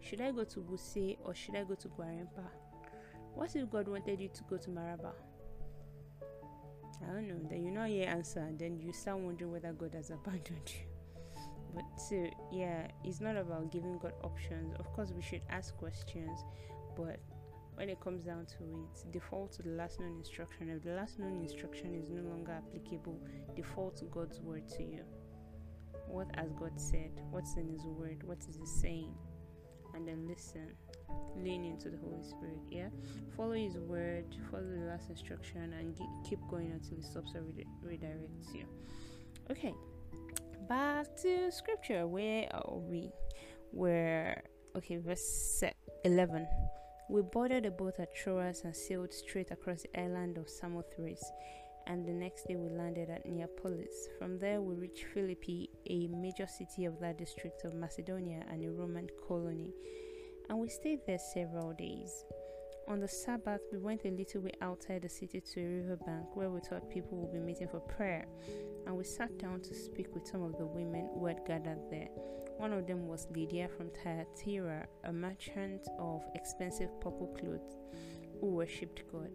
Should 0.00 0.20
I 0.20 0.32
go 0.32 0.44
to 0.44 0.60
Wuse 0.60 1.18
or 1.24 1.34
should 1.34 1.54
I 1.54 1.64
go 1.64 1.74
to 1.74 1.88
Gwarinpa? 1.88 2.46
What 3.34 3.54
if 3.56 3.70
God 3.70 3.88
wanted 3.88 4.20
you 4.20 4.28
to 4.28 4.42
go 4.48 4.56
to 4.56 4.70
Maraba? 4.70 5.12
I 7.02 7.12
don't 7.12 7.28
know. 7.28 7.48
Then 7.48 7.64
you 7.64 7.70
know 7.70 7.84
your 7.84 8.06
answer, 8.06 8.40
and 8.40 8.58
then 8.58 8.78
you 8.78 8.92
start 8.92 9.18
wondering 9.18 9.52
whether 9.52 9.72
God 9.72 9.94
has 9.94 10.10
abandoned 10.10 10.66
you. 10.66 10.86
But 11.74 11.84
so 12.00 12.28
yeah, 12.52 12.88
it's 13.04 13.20
not 13.20 13.36
about 13.36 13.70
giving 13.72 13.98
God 13.98 14.12
options. 14.22 14.74
Of 14.78 14.92
course, 14.92 15.12
we 15.14 15.22
should 15.22 15.42
ask 15.48 15.76
questions, 15.76 16.40
but 16.96 17.20
when 17.74 17.88
it 17.88 18.00
comes 18.00 18.24
down 18.24 18.46
to 18.46 18.64
it, 18.64 19.12
default 19.12 19.52
to 19.52 19.62
the 19.62 19.70
last 19.70 20.00
known 20.00 20.16
instruction. 20.18 20.68
If 20.68 20.82
the 20.82 20.92
last 20.92 21.18
known 21.18 21.40
instruction 21.40 21.94
is 21.94 22.10
no 22.10 22.22
longer 22.22 22.52
applicable, 22.52 23.18
default 23.56 23.96
to 23.98 24.04
God's 24.06 24.40
word 24.40 24.68
to 24.76 24.82
you. 24.82 25.04
What 26.06 26.26
has 26.34 26.52
God 26.52 26.72
said? 26.78 27.12
What's 27.30 27.54
in 27.56 27.68
His 27.68 27.84
word? 27.86 28.22
What 28.24 28.38
is 28.48 28.56
He 28.56 28.66
saying? 28.66 29.14
And 29.94 30.06
then 30.06 30.26
listen 30.26 30.74
lean 31.36 31.64
into 31.64 31.88
the 31.90 31.98
Holy 31.98 32.22
Spirit. 32.22 32.58
Yeah, 32.70 32.88
follow 33.36 33.52
His 33.52 33.76
word, 33.76 34.24
follow 34.50 34.64
the 34.64 34.86
last 34.86 35.10
instruction, 35.10 35.72
and 35.78 35.98
keep 36.28 36.40
going 36.50 36.70
until 36.72 36.96
He 36.96 37.02
stops 37.02 37.32
or 37.34 37.42
re- 37.42 37.66
redirects 37.84 38.54
you. 38.54 38.64
Okay, 39.50 39.74
back 40.68 41.16
to 41.22 41.50
scripture. 41.50 42.06
Where 42.06 42.48
are 42.52 42.78
we? 42.78 43.10
Where 43.72 44.42
okay, 44.76 44.96
verse 44.96 45.62
eleven. 46.04 46.46
We 47.08 47.22
boarded 47.22 47.66
a 47.66 47.72
boat 47.72 47.94
at 47.98 48.14
Troas 48.14 48.62
and 48.62 48.76
sailed 48.76 49.12
straight 49.12 49.50
across 49.50 49.82
the 49.82 50.00
island 50.00 50.38
of 50.38 50.48
Samothrace 50.48 51.24
and 51.90 52.06
the 52.06 52.12
next 52.12 52.46
day 52.46 52.54
we 52.54 52.68
landed 52.68 53.10
at 53.10 53.26
Neapolis. 53.26 54.08
From 54.16 54.38
there, 54.38 54.60
we 54.60 54.76
reached 54.76 55.06
Philippi, 55.12 55.68
a 55.88 56.06
major 56.06 56.46
city 56.46 56.84
of 56.84 57.00
that 57.00 57.18
district 57.18 57.64
of 57.64 57.74
Macedonia 57.74 58.44
and 58.48 58.62
a 58.64 58.70
Roman 58.70 59.08
colony 59.26 59.72
and 60.50 60.58
we 60.58 60.68
stayed 60.68 60.98
there 61.06 61.18
several 61.18 61.72
days. 61.72 62.24
On 62.88 62.98
the 62.98 63.06
Sabbath, 63.06 63.60
we 63.72 63.78
went 63.78 64.04
a 64.04 64.10
little 64.10 64.40
way 64.42 64.50
outside 64.60 65.02
the 65.02 65.08
city 65.08 65.40
to 65.40 65.60
a 65.60 65.64
riverbank 65.64 66.34
where 66.34 66.50
we 66.50 66.58
thought 66.58 66.90
people 66.90 67.18
would 67.18 67.32
be 67.32 67.38
meeting 67.38 67.68
for 67.68 67.78
prayer, 67.78 68.26
and 68.84 68.96
we 68.96 69.04
sat 69.04 69.38
down 69.38 69.60
to 69.60 69.74
speak 69.74 70.12
with 70.12 70.26
some 70.26 70.42
of 70.42 70.58
the 70.58 70.66
women 70.66 71.08
who 71.14 71.26
had 71.26 71.46
gathered 71.46 71.78
there. 71.88 72.08
One 72.56 72.72
of 72.72 72.88
them 72.88 73.06
was 73.06 73.28
Lydia 73.30 73.68
from 73.68 73.90
Thyatira, 74.02 74.88
a 75.04 75.12
merchant 75.12 75.86
of 76.00 76.24
expensive 76.34 77.00
purple 77.00 77.28
clothes 77.38 77.78
who 78.40 78.48
worshipped 78.48 79.04
God. 79.12 79.30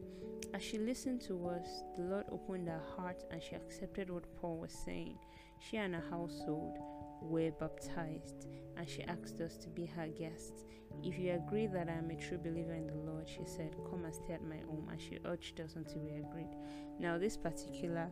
As 0.54 0.62
she 0.62 0.78
listened 0.78 1.22
to 1.22 1.48
us, 1.48 1.84
the 1.98 2.04
Lord 2.04 2.26
opened 2.30 2.68
her 2.68 2.84
heart 2.98 3.24
and 3.32 3.42
she 3.42 3.56
accepted 3.56 4.10
what 4.10 4.36
Paul 4.36 4.58
was 4.58 4.74
saying. 4.86 5.18
She 5.60 5.78
and 5.78 5.96
her 5.96 6.04
household 6.10 6.78
were 7.22 7.52
baptized, 7.52 8.48
and 8.78 8.88
she 8.88 9.04
asked 9.04 9.42
us 9.42 9.58
to 9.58 9.70
be 9.70 9.86
her 9.86 10.08
guests. 10.08 10.66
If 11.04 11.20
you 11.20 11.34
agree 11.34 11.68
that 11.68 11.90
I 11.90 11.94
am 11.94 12.10
a 12.10 12.16
true 12.16 12.38
believer 12.38 12.74
in 12.74 12.88
the 12.88 12.96
Lord, 12.96 13.28
she 13.28 13.46
said, 13.46 13.76
Come 13.90 14.06
and 14.06 14.16
stay 14.16 14.34
at 14.34 14.44
my 14.44 14.58
home, 14.58 14.88
and 14.90 15.00
she 15.00 15.20
urged 15.26 15.60
us 15.60 15.76
until 15.76 16.02
we 16.02 16.12
agreed. 16.12 16.56
Now, 17.00 17.18
this 17.18 17.36
particular 17.38 18.10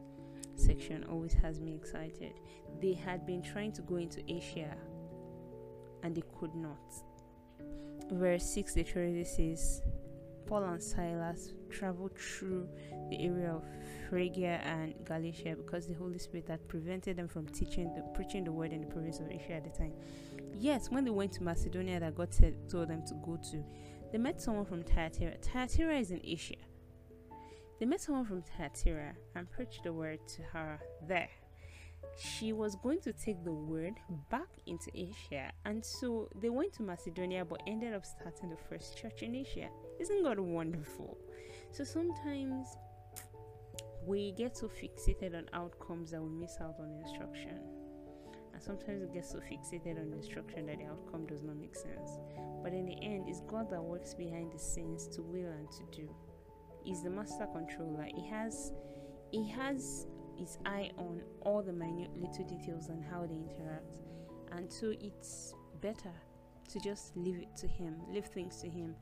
section 0.56 1.06
always 1.10 1.34
has 1.34 1.60
me 1.60 1.76
excited. 1.76 2.34
They 2.82 2.94
had 2.94 3.26
been 3.26 3.42
trying 3.42 3.72
to 3.74 3.82
go 3.82 3.96
into 3.96 4.22
Asia 4.32 4.76
and 6.04 6.16
they 6.16 6.24
could 6.40 6.54
not. 6.54 6.78
Verse 8.12 8.46
6 8.54 8.76
literally 8.76 9.24
says, 9.24 9.82
Paul 10.54 10.66
and 10.66 10.84
Silas 10.84 11.56
traveled 11.72 12.16
through 12.16 12.70
the 13.10 13.26
area 13.26 13.54
of 13.54 13.64
Phrygia 14.08 14.62
and 14.64 14.94
Galatia 15.04 15.56
because 15.56 15.88
the 15.88 15.96
Holy 15.96 16.20
Spirit 16.20 16.48
had 16.48 16.68
prevented 16.68 17.18
them 17.18 17.28
from 17.28 17.48
teaching 17.48 17.92
the 17.96 18.04
preaching 18.14 18.44
the 18.44 18.52
word 18.52 18.72
in 18.72 18.82
the 18.82 18.86
province 18.86 19.20
of 19.20 19.32
Asia 19.32 19.54
at 19.54 19.64
the 19.64 19.72
time. 19.72 19.94
Yes, 20.54 20.92
when 20.92 21.06
they 21.06 21.10
went 21.10 21.32
to 21.32 21.44
Macedonia 21.44 22.00
that 22.02 22.14
God 22.14 22.32
said, 22.32 22.70
told 22.70 22.90
them 22.90 23.04
to 23.08 23.16
go 23.26 23.40
to, 23.50 23.64
they 24.12 24.20
met 24.20 24.40
someone 24.40 24.66
from 24.66 24.84
Thyatira. 24.84 25.38
Thyatira 25.42 25.98
is 25.98 26.12
in 26.12 26.22
Asia. 26.24 26.62
They 27.80 27.88
met 27.88 28.02
someone 28.02 28.26
from 28.26 28.44
Thyatira 28.44 29.16
and 29.34 29.50
preached 29.50 29.86
the 29.86 29.92
word 29.92 30.20
to 30.36 30.44
her 30.44 30.80
there. 31.08 31.30
She 32.18 32.54
was 32.54 32.76
going 32.76 33.02
to 33.02 33.14
take 33.14 33.44
the 33.44 33.52
word 33.52 33.96
back 34.30 34.50
into 34.68 34.92
Asia, 34.94 35.52
and 35.66 35.84
so 35.84 36.30
they 36.36 36.50
went 36.50 36.74
to 36.74 36.84
Macedonia 36.84 37.44
but 37.44 37.62
ended 37.66 37.94
up 37.94 38.06
starting 38.06 38.50
the 38.50 38.58
first 38.70 38.98
church 38.98 39.24
in 39.24 39.36
Asia. 39.36 39.70
Isn't 40.00 40.24
God 40.24 40.40
wonderful? 40.40 41.18
So 41.72 41.84
sometimes 41.84 42.68
we 44.06 44.34
get 44.34 44.58
so 44.58 44.68
fixated 44.68 45.36
on 45.36 45.46
outcomes 45.54 46.12
that 46.12 46.22
we 46.22 46.30
miss 46.30 46.58
out 46.62 46.76
on 46.80 46.92
instruction. 47.04 47.60
And 48.54 48.62
sometimes 48.62 49.02
we 49.02 49.14
get 49.14 49.26
so 49.26 49.40
fixated 49.40 50.00
on 50.00 50.14
instruction 50.14 50.68
that 50.68 50.78
the 50.78 50.86
outcome 50.86 51.26
does 51.26 51.42
not 51.42 51.56
make 51.56 51.76
sense. 51.76 52.20
But 52.62 52.74
in 52.74 52.86
the 52.86 52.98
end, 53.02 53.26
it's 53.28 53.42
God 53.42 53.70
that 53.72 53.82
works 53.82 54.14
behind 54.14 54.52
the 54.52 54.60
scenes 54.60 55.08
to 55.10 55.22
will 55.22 55.50
and 55.52 55.72
to 55.72 55.84
do. 55.98 56.14
He's 56.84 57.02
the 57.02 57.10
master 57.10 57.48
controller. 57.54 58.06
He 58.14 58.28
has 58.30 58.72
he 59.32 59.50
has 59.50 60.06
his 60.38 60.58
eye 60.66 60.92
on 60.98 61.22
all 61.42 61.62
the 61.62 61.74
minute 61.74 62.10
little 62.16 62.46
details 62.46 62.90
and 62.90 63.04
how 63.04 63.26
they 63.26 63.36
interact. 63.36 63.86
And 64.52 64.72
so 64.72 64.94
it's 65.00 65.54
better 65.82 66.12
to 66.70 66.80
just 66.80 67.16
leave 67.16 67.38
it 67.40 67.56
to 67.58 67.68
him, 67.68 67.96
leave 68.12 68.26
things 68.26 68.62
to 68.62 68.70
him, 68.70 68.96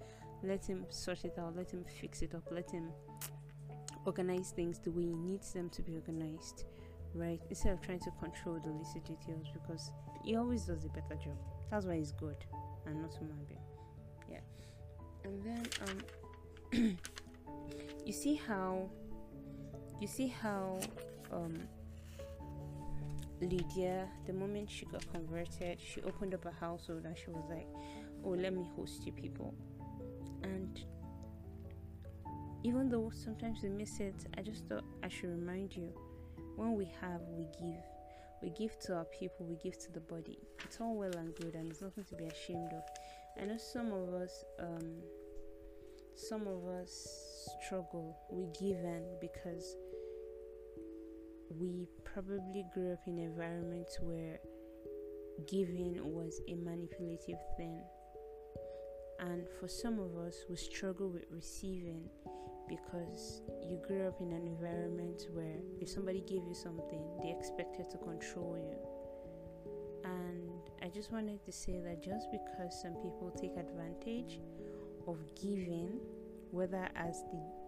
let 0.44 0.66
him 0.66 0.86
sort 0.90 1.24
it 1.26 1.38
out, 1.40 1.56
let 1.56 1.72
him 1.72 1.86
fix 2.00 2.22
it 2.22 2.34
up, 2.34 2.44
let 2.52 2.70
him 2.72 2.92
organize 4.06 4.52
things 4.52 4.80
the 4.80 4.92
way 4.92 5.04
he 5.04 5.16
needs 5.16 5.54
them 5.54 5.70
to 5.70 5.82
be 5.82 5.96
organized, 5.96 6.66
right? 7.14 7.42
Instead 7.50 7.74
of 7.74 7.82
trying 7.82 8.00
to 8.00 8.12
control 8.20 8.60
the 8.60 8.70
little 8.70 9.02
details 9.06 9.48
because 9.54 9.92
he 10.24 10.36
always 10.36 10.66
does 10.66 10.86
a 10.86 10.90
better 10.90 11.16
job. 11.16 11.38
That's 11.70 11.86
why 11.86 11.98
he's 11.98 12.12
good 12.12 12.38
and 12.86 13.02
not 13.02 13.14
human 13.14 13.38
being. 13.48 13.60
Yeah. 14.30 14.40
And 15.24 15.44
then 15.44 15.68
um 15.88 16.98
you 18.06 18.14
see 18.14 18.36
how 18.36 18.90
you 20.00 20.08
see 20.08 20.28
how 20.28 20.80
um 21.32 21.58
Lydia, 23.42 24.08
the 24.28 24.34
moment 24.34 24.70
she 24.70 24.86
got 24.86 25.04
converted, 25.12 25.80
she 25.82 26.02
opened 26.04 26.34
up 26.36 26.46
a 26.46 26.52
household 26.52 27.06
and 27.06 27.18
she 27.18 27.32
was 27.32 27.44
like, 27.50 27.68
Oh, 28.24 28.30
let 28.30 28.54
me 28.54 28.70
host 28.76 29.06
you 29.06 29.12
people. 29.12 29.56
And 30.44 30.80
even 32.64 32.90
though 32.90 33.12
sometimes 33.12 33.60
we 33.64 33.70
miss 33.70 34.00
it, 34.00 34.14
I 34.38 34.42
just 34.42 34.68
thought 34.68 34.84
I 35.04 35.08
should 35.08 35.30
remind 35.30 35.76
you 35.76 35.92
when 36.56 36.76
we 36.76 36.92
have, 37.02 37.22
we 37.36 37.46
give. 37.60 37.84
We 38.44 38.50
give 38.52 38.78
to 38.82 38.96
our 38.96 39.06
people, 39.06 39.46
we 39.46 39.56
give 39.64 39.78
to 39.80 39.92
the 39.92 40.00
body. 40.00 40.38
It's 40.66 40.80
all 40.80 40.96
well 40.96 41.16
and 41.16 41.34
good, 41.36 41.56
and 41.56 41.72
it's 41.72 41.82
nothing 41.82 42.04
to 42.06 42.16
be 42.16 42.26
ashamed 42.26 42.72
of. 42.74 42.84
I 43.42 43.46
know 43.46 43.58
some 43.58 43.92
of 43.92 44.14
us, 44.14 44.44
um, 44.60 44.96
some 46.16 46.48
of 46.48 46.66
us 46.66 47.50
struggle. 47.66 48.18
We 48.32 48.48
give 48.60 48.78
in 48.78 49.04
because 49.20 49.76
we 51.60 51.88
probably 52.04 52.66
grew 52.74 52.94
up 52.94 53.00
in 53.08 53.18
environments 53.18 53.98
where 54.02 54.40
giving 55.48 55.98
was 56.04 56.42
a 56.48 56.56
manipulative 56.56 57.40
thing. 57.58 57.82
And 59.20 59.44
for 59.60 59.68
some 59.68 60.00
of 60.00 60.18
us, 60.18 60.36
we 60.50 60.56
struggle 60.56 61.10
with 61.10 61.26
receiving 61.30 62.10
because 62.68 63.42
you 63.68 63.80
grew 63.86 64.08
up 64.08 64.22
in 64.22 64.32
an 64.32 64.48
environment 64.48 65.28
where 65.34 65.58
if 65.80 65.90
somebody 65.90 66.22
gave 66.22 66.44
you 66.48 66.54
something, 66.54 67.04
they 67.22 67.36
expected 67.38 67.90
to 67.92 67.98
control 67.98 68.58
you. 68.58 68.78
And 70.06 70.50
I 70.82 70.88
just 70.88 71.12
wanted 71.12 71.44
to 71.46 71.52
say 71.52 71.80
that 71.82 72.04
just 72.04 72.32
because 72.32 72.82
some 72.82 72.94
people 72.96 73.32
take 73.40 73.58
advantage 73.58 74.40
of 75.08 75.18
giving, 75.36 76.00
whether 76.52 76.88
as 76.96 77.22
the 77.32 77.62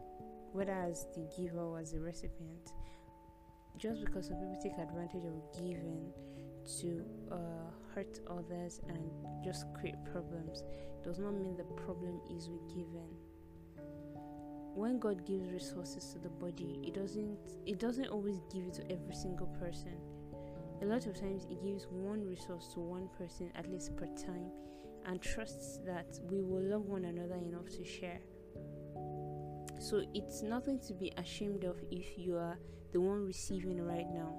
whether 0.54 0.72
as 0.72 1.08
the 1.16 1.28
giver 1.36 1.60
or 1.60 1.80
as 1.80 1.92
the 1.94 2.00
recipient, 2.00 2.70
just 3.78 4.04
because 4.06 4.28
some 4.28 4.38
people 4.38 4.58
take 4.62 4.78
advantage 4.78 5.26
of 5.26 5.42
giving 5.54 6.12
to 6.80 7.04
uh, 7.32 7.38
hurt 7.94 8.20
others 8.30 8.82
and 8.88 9.00
just 9.44 9.66
create 9.74 9.96
problems 10.12 10.64
does 11.04 11.20
not 11.20 11.34
mean 11.34 11.56
the 11.58 11.64
problem 11.64 12.22
is 12.30 12.50
with 12.50 12.68
giving 12.70 13.10
when 14.76 14.98
God 14.98 15.26
gives 15.26 15.52
resources 15.52 16.14
to 16.14 16.20
the 16.20 16.30
body, 16.30 16.80
it 16.84 16.94
doesn't 16.94 17.38
it 17.66 17.80
doesn't 17.80 18.08
always 18.08 18.40
give 18.52 18.66
it 18.66 18.74
to 18.76 18.92
every 18.92 19.14
single 19.14 19.48
person. 19.48 19.98
A 20.82 20.86
lot 20.86 21.06
of 21.06 21.20
times 21.20 21.46
it 21.50 21.64
gives 21.64 21.86
one 21.90 22.26
resource 22.28 22.70
to 22.74 22.80
one 22.80 23.08
person 23.18 23.52
at 23.56 23.70
least 23.70 23.96
per 23.96 24.08
time 24.08 24.52
and 25.06 25.22
trusts 25.22 25.80
that 25.86 26.20
we 26.30 26.42
will 26.42 26.62
love 26.62 26.86
one 26.86 27.06
another 27.06 27.36
enough 27.36 27.70
to 27.78 27.84
share. 27.84 28.20
So 29.84 30.02
it's 30.14 30.42
nothing 30.42 30.80
to 30.88 30.94
be 30.94 31.12
ashamed 31.18 31.66
of 31.66 31.76
if 31.92 32.18
you 32.18 32.38
are 32.38 32.58
the 32.94 33.02
one 33.02 33.26
receiving 33.26 33.82
right 33.82 34.08
now. 34.14 34.34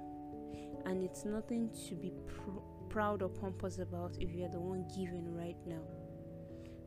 And 0.87 1.03
it's 1.03 1.27
nothing 1.27 1.69
to 1.87 1.95
be 1.95 2.13
pr- 2.27 2.63
proud 2.89 3.21
or 3.21 3.29
pompous 3.29 3.79
about 3.79 4.17
if 4.21 4.33
you 4.33 4.47
are 4.47 4.49
the 4.49 4.59
one 4.59 4.87
giving 4.97 5.35
right 5.37 5.59
now. 5.67 5.83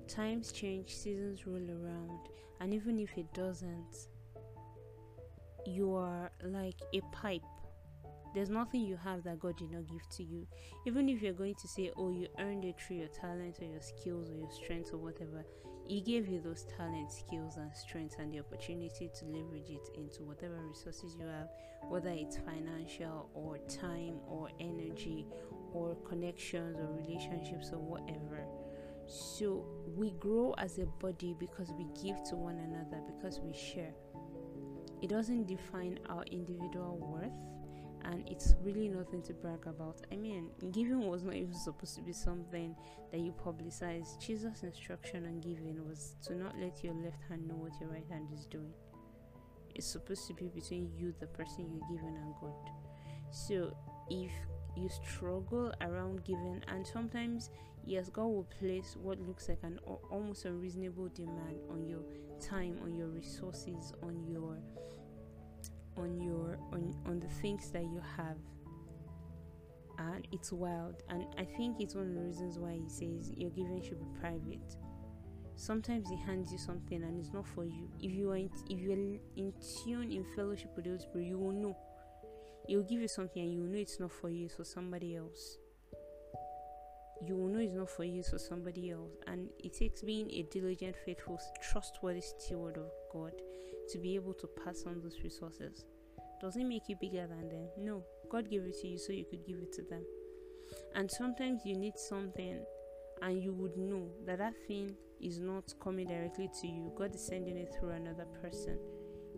Times 0.08 0.52
change, 0.52 0.96
seasons 0.96 1.46
roll 1.46 1.70
around, 1.70 2.30
and 2.60 2.74
even 2.74 3.00
if 3.00 3.16
it 3.16 3.32
doesn't, 3.36 3.96
you 5.68 5.94
are 5.94 6.32
like 6.44 6.80
a 6.96 7.02
pipe 7.12 7.44
There's 8.34 8.50
nothing 8.50 8.82
you 8.82 8.98
have 8.98 9.24
that 9.24 9.40
God 9.40 9.58
did 9.58 9.72
not 9.72 9.88
give 9.88 10.08
to 10.18 10.24
you. 10.24 10.48
Even 10.86 11.10
if 11.10 11.22
you're 11.22 11.34
going 11.34 11.56
to 11.56 11.68
say, 11.68 11.92
oh, 11.98 12.12
you 12.12 12.28
earned 12.40 12.66
it 12.66 12.76
through 12.80 12.98
your 12.98 13.08
talent 13.08 13.58
or 13.62 13.66
your 13.66 13.82
skills 13.82 14.30
or 14.30 14.36
your 14.36 14.52
strengths 14.52 14.92
or 14.92 14.98
whatever, 14.98 15.46
He 15.88 16.01
gave 16.01 16.27
you 16.27 16.41
those 16.41 16.65
talents, 16.77 17.20
skills, 17.20 17.56
and 17.56 17.74
strengths 17.74 18.17
and 18.20 18.34
the 18.34 18.39
opportunity 18.39 19.10
to 19.20 19.25
leverage 19.25 19.70
it 19.70 19.89
into 19.96 20.24
whatever 20.24 20.60
resources 20.67 21.15
you 21.17 21.25
have, 21.25 21.48
whether 21.88 22.10
it's 22.10 22.38
financial 22.38 23.29
or 23.34 23.58
time 23.70 24.15
or 24.27 24.50
energy 24.60 25.25
or 25.72 25.96
connections 26.08 26.77
or 26.77 26.94
relationships 26.94 27.72
or 27.72 27.79
whatever. 27.79 28.44
So 29.08 29.65
we 29.96 30.12
grow 30.12 30.53
as 30.58 30.77
a 30.79 30.86
body 30.86 31.34
because 31.39 31.72
we 31.72 31.86
give 32.03 32.22
to 32.29 32.36
one 32.36 32.58
another, 32.58 33.01
because 33.15 33.39
we 33.39 33.53
share. 33.53 33.94
It 35.01 35.10
doesn't 35.10 35.48
define 35.48 36.00
our 36.10 36.24
individual 36.24 36.98
worth 36.98 37.32
and 38.06 38.27
it's 38.27 38.56
really 38.63 38.88
nothing 38.88 39.22
to 39.24 39.34
brag 39.34 39.66
about. 39.68 40.01
I 40.12 40.16
mean, 40.16 40.50
giving 40.72 41.08
was 41.08 41.24
not 41.24 41.36
even 41.36 41.54
supposed 41.54 41.96
to 41.96 42.01
be 42.01 42.13
something 42.13 42.75
that 43.12 43.20
you 43.20 43.34
publicize. 43.34 44.20
Jesus' 44.20 44.63
instruction 44.63 45.25
on 45.25 45.39
giving 45.39 45.86
was 45.88 46.16
to 46.25 46.36
not 46.36 46.58
let 46.60 46.84
your 46.84 46.94
left 46.94 47.24
hand 47.30 47.48
know 47.48 47.56
what 47.56 47.72
your 47.80 47.89
right 47.89 48.06
hand 48.10 48.27
is 48.34 48.46
doing. 48.46 48.74
It's 49.75 49.88
supposed 49.88 50.27
to 50.27 50.34
be 50.34 50.48
between 50.48 50.92
you, 50.96 51.13
the 51.20 51.27
person 51.27 51.70
you're 51.72 51.98
giving, 51.98 52.16
and 52.16 52.34
God. 52.42 52.72
So 53.32 53.75
if 54.10 54.32
you 54.75 54.89
struggle 54.89 55.74
around 55.82 56.24
giving, 56.24 56.63
and 56.68 56.86
sometimes, 56.86 57.50
yes, 57.86 58.10
God 58.10 58.25
will 58.25 58.48
place 58.60 58.96
what 59.01 59.20
looks 59.20 59.50
like 59.50 59.60
an 59.63 59.80
almost 60.10 60.46
unreasonable 60.46 61.10
demand 61.10 61.60
on 61.70 61.88
your 61.88 62.01
time, 62.39 62.77
on 62.84 62.96
your 62.96 63.08
resources, 63.08 63.94
on 64.01 64.25
your 64.27 64.58
on 65.98 66.20
your 66.20 66.58
on 66.72 66.96
on 67.06 67.20
the 67.20 67.27
things 67.42 67.70
that 67.72 67.84
you 67.84 68.01
have. 68.16 68.38
And 70.00 70.27
it's 70.32 70.51
wild. 70.51 71.01
And 71.10 71.25
i 71.39 71.44
think 71.44 71.77
it's 71.80 71.96
one 71.96 72.10
of 72.10 72.13
the 72.13 72.22
reasons 72.22 72.60
why 72.60 72.74
he 72.74 72.88
says 72.88 73.32
your 73.36 73.50
giving 73.51 73.82
should 73.82 74.00
be 74.00 74.20
private. 74.20 74.75
Sometimes 75.56 76.08
he 76.08 76.16
hands 76.18 76.51
you 76.51 76.60
something 76.60 77.01
and 77.01 77.20
it's 77.20 77.34
not 77.34 77.48
for 77.48 77.66
you. 77.66 77.89
If 78.00 78.12
you 78.12 78.30
are 78.32 78.38
in, 78.38 78.51
if 78.70 78.80
you're 78.80 78.94
in 78.94 79.54
tune 79.84 80.12
in 80.12 80.24
fellowship 80.36 80.72
with 80.75 80.86
the 80.86 80.92
Holy 80.92 81.01
Spirit 81.01 81.27
you 81.27 81.38
will 81.39 81.51
know. 81.51 81.77
He'll 82.68 82.84
give 82.84 83.01
you 83.01 83.08
something 83.08 83.42
and 83.42 83.54
you 83.54 83.62
will 83.62 83.70
know 83.70 83.80
it's 83.80 84.00
not 84.00 84.12
for 84.12 84.30
you 84.30 84.46
it's 84.46 84.56
for 84.56 84.66
somebody 84.66 85.16
else 85.16 85.58
you 87.25 87.36
will 87.36 87.47
know 87.47 87.59
it's 87.59 87.74
not 87.74 87.89
for 87.89 88.03
you 88.03 88.24
so 88.24 88.38
somebody 88.38 88.91
else. 88.91 89.12
And 89.27 89.50
it 89.59 89.74
takes 89.74 90.01
being 90.01 90.29
a 90.31 90.43
diligent 90.51 90.95
faithful 91.05 91.39
trustworthy 91.62 92.21
steward 92.21 92.77
of 92.77 92.91
god 93.12 93.33
to 93.89 93.97
be 93.97 94.15
able 94.15 94.33
to 94.36 94.47
pass 94.63 94.83
on 94.86 95.01
those 95.01 95.17
resources. 95.24 95.86
Doesn't 96.41 96.67
make 96.67 96.88
you 96.88 96.95
bigger 97.00 97.25
than 97.27 97.50
them? 97.50 97.67
No. 97.77 98.03
God 98.29 98.50
gave 98.50 98.63
it 98.63 98.79
to 98.81 98.88
you 98.88 98.97
so 98.97 99.13
you 99.13 99.25
could 99.29 99.45
give 99.45 99.57
it 99.57 99.74
to 99.74 99.83
them. 99.83 100.03
And 100.95 101.09
sometimes 101.09 101.62
you 101.65 101.75
need 101.77 101.97
something 101.97 102.59
and 103.21 103.41
you 103.41 103.53
would 103.53 103.77
know 103.77 104.09
that 104.25 104.38
that 104.38 104.53
thing 104.67 104.95
is 105.21 105.39
not 105.39 105.74
coming 105.81 106.07
directly 106.07 106.50
to 106.62 106.67
you. 106.67 106.91
God 106.95 107.15
is 107.15 107.25
sending 107.25 107.57
it 107.57 107.74
through 107.79 107.91
another 107.91 108.25
person 108.41 108.77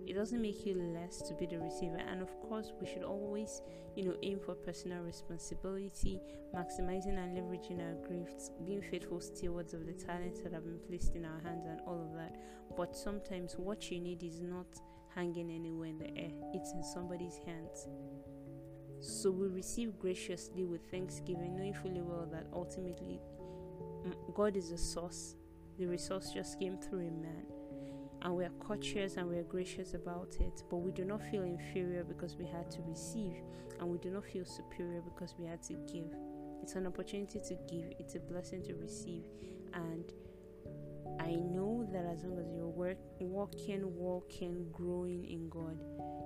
it 0.07 0.13
doesn't 0.13 0.41
make 0.41 0.65
you 0.65 0.75
less 0.93 1.21
to 1.21 1.33
be 1.35 1.45
the 1.45 1.57
receiver 1.57 1.99
and 2.09 2.21
of 2.21 2.29
course 2.41 2.71
we 2.79 2.87
should 2.87 3.03
always 3.03 3.61
you 3.95 4.05
know 4.05 4.15
aim 4.23 4.39
for 4.39 4.55
personal 4.55 5.01
responsibility 5.03 6.21
maximizing 6.55 7.17
and 7.17 7.37
leveraging 7.37 7.79
our 7.79 7.95
gifts 8.07 8.51
being 8.65 8.81
faithful 8.81 9.19
stewards 9.19 9.73
of 9.73 9.85
the 9.85 9.93
talents 9.93 10.41
that 10.41 10.53
have 10.53 10.63
been 10.63 10.79
placed 10.87 11.15
in 11.15 11.25
our 11.25 11.39
hands 11.41 11.65
and 11.67 11.79
all 11.85 12.01
of 12.01 12.15
that. 12.15 12.35
But 12.75 12.95
sometimes 12.95 13.55
what 13.57 13.91
you 13.91 13.99
need 13.99 14.23
is 14.23 14.41
not 14.41 14.67
hanging 15.13 15.51
anywhere 15.51 15.89
in 15.89 15.97
the 15.97 16.17
air 16.17 16.31
it's 16.53 16.71
in 16.73 16.83
somebody's 16.83 17.39
hands. 17.45 17.87
So 19.01 19.31
we 19.31 19.47
receive 19.47 19.97
graciously 19.99 20.65
with 20.65 20.81
thanksgiving 20.91 21.55
knowing 21.55 21.73
fully 21.73 22.01
well 22.01 22.27
that 22.31 22.47
ultimately 22.53 23.19
mm, 24.05 24.13
god 24.33 24.57
is 24.57 24.69
the 24.69 24.77
source. 24.77 25.35
The 25.77 25.85
resource 25.85 26.31
just 26.33 26.59
came 26.59 26.77
through 26.77 27.07
a 27.07 27.11
man 27.11 27.45
and 28.21 28.35
we 28.35 28.43
are 28.43 28.51
courteous 28.59 29.17
and 29.17 29.29
we 29.29 29.37
are 29.37 29.43
gracious 29.43 29.93
about 29.93 30.35
it, 30.39 30.63
but 30.69 30.77
we 30.77 30.91
do 30.91 31.05
not 31.05 31.21
feel 31.31 31.43
inferior 31.43 32.03
because 32.03 32.35
we 32.35 32.45
had 32.45 32.69
to 32.71 32.81
receive, 32.83 33.35
and 33.79 33.89
we 33.89 33.97
do 33.97 34.09
not 34.09 34.25
feel 34.25 34.45
superior 34.45 35.01
because 35.01 35.35
we 35.37 35.45
had 35.45 35.61
to 35.63 35.73
give. 35.91 36.13
It's 36.61 36.73
an 36.75 36.85
opportunity 36.87 37.39
to 37.39 37.55
give, 37.69 37.93
it's 37.99 38.15
a 38.15 38.19
blessing 38.19 38.61
to 38.63 38.75
receive, 38.75 39.23
and 39.73 40.11
I 41.19 41.35
know 41.35 41.87
that 41.91 42.05
as 42.05 42.23
long 42.23 42.39
as 42.39 42.51
you're 42.53 42.67
work, 42.67 42.97
walking, 43.19 43.81
walking, 43.95 44.67
growing 44.71 45.25
in 45.25 45.49
God, 45.49 45.77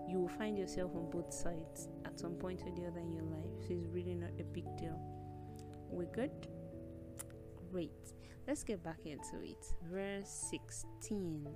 you 0.08 0.20
will 0.20 0.30
find 0.30 0.58
yourself 0.58 0.92
on 0.96 1.10
both 1.10 1.34
sides 1.34 1.90
at 2.06 2.20
some 2.20 2.34
point 2.34 2.62
or 2.62 2.72
the 2.76 2.86
other 2.88 3.00
in 3.00 3.12
your 3.12 3.24
life. 3.24 3.68
So 3.68 3.74
it's 3.74 3.88
really 3.92 4.14
not 4.14 4.32
a 4.40 4.44
big 4.44 4.66
deal. 4.78 5.00
We're 5.90 6.12
good? 6.12 6.32
Great. 7.72 8.14
Let's 8.48 8.64
get 8.64 8.84
back 8.84 9.06
into 9.06 9.42
it. 9.44 9.66
Verse 9.90 10.30
16. 10.52 11.48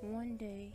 One 0.00 0.36
day, 0.36 0.72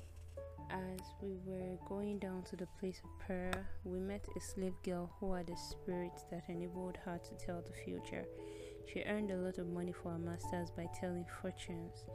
as 0.70 1.00
we 1.22 1.38
were 1.46 1.78
going 1.88 2.20
down 2.20 2.44
to 2.44 2.56
the 2.56 2.68
place 2.80 3.00
of 3.04 3.26
prayer, 3.26 3.70
we 3.84 4.00
met 4.00 4.26
a 4.36 4.40
slave 4.40 4.74
girl 4.84 5.12
who 5.20 5.34
had 5.34 5.50
a 5.50 5.58
spirit 5.58 6.14
that 6.32 6.44
enabled 6.50 6.98
her 7.06 7.20
to 7.20 7.46
tell 7.46 7.62
the 7.62 7.74
future. 7.74 8.26
She 8.92 9.04
earned 9.04 9.32
a 9.32 9.38
lot 9.38 9.58
of 9.58 9.68
money 9.68 9.92
for 9.92 10.12
her 10.12 10.20
masters 10.20 10.72
by 10.76 10.88
telling 11.00 11.26
fortunes. 11.42 12.06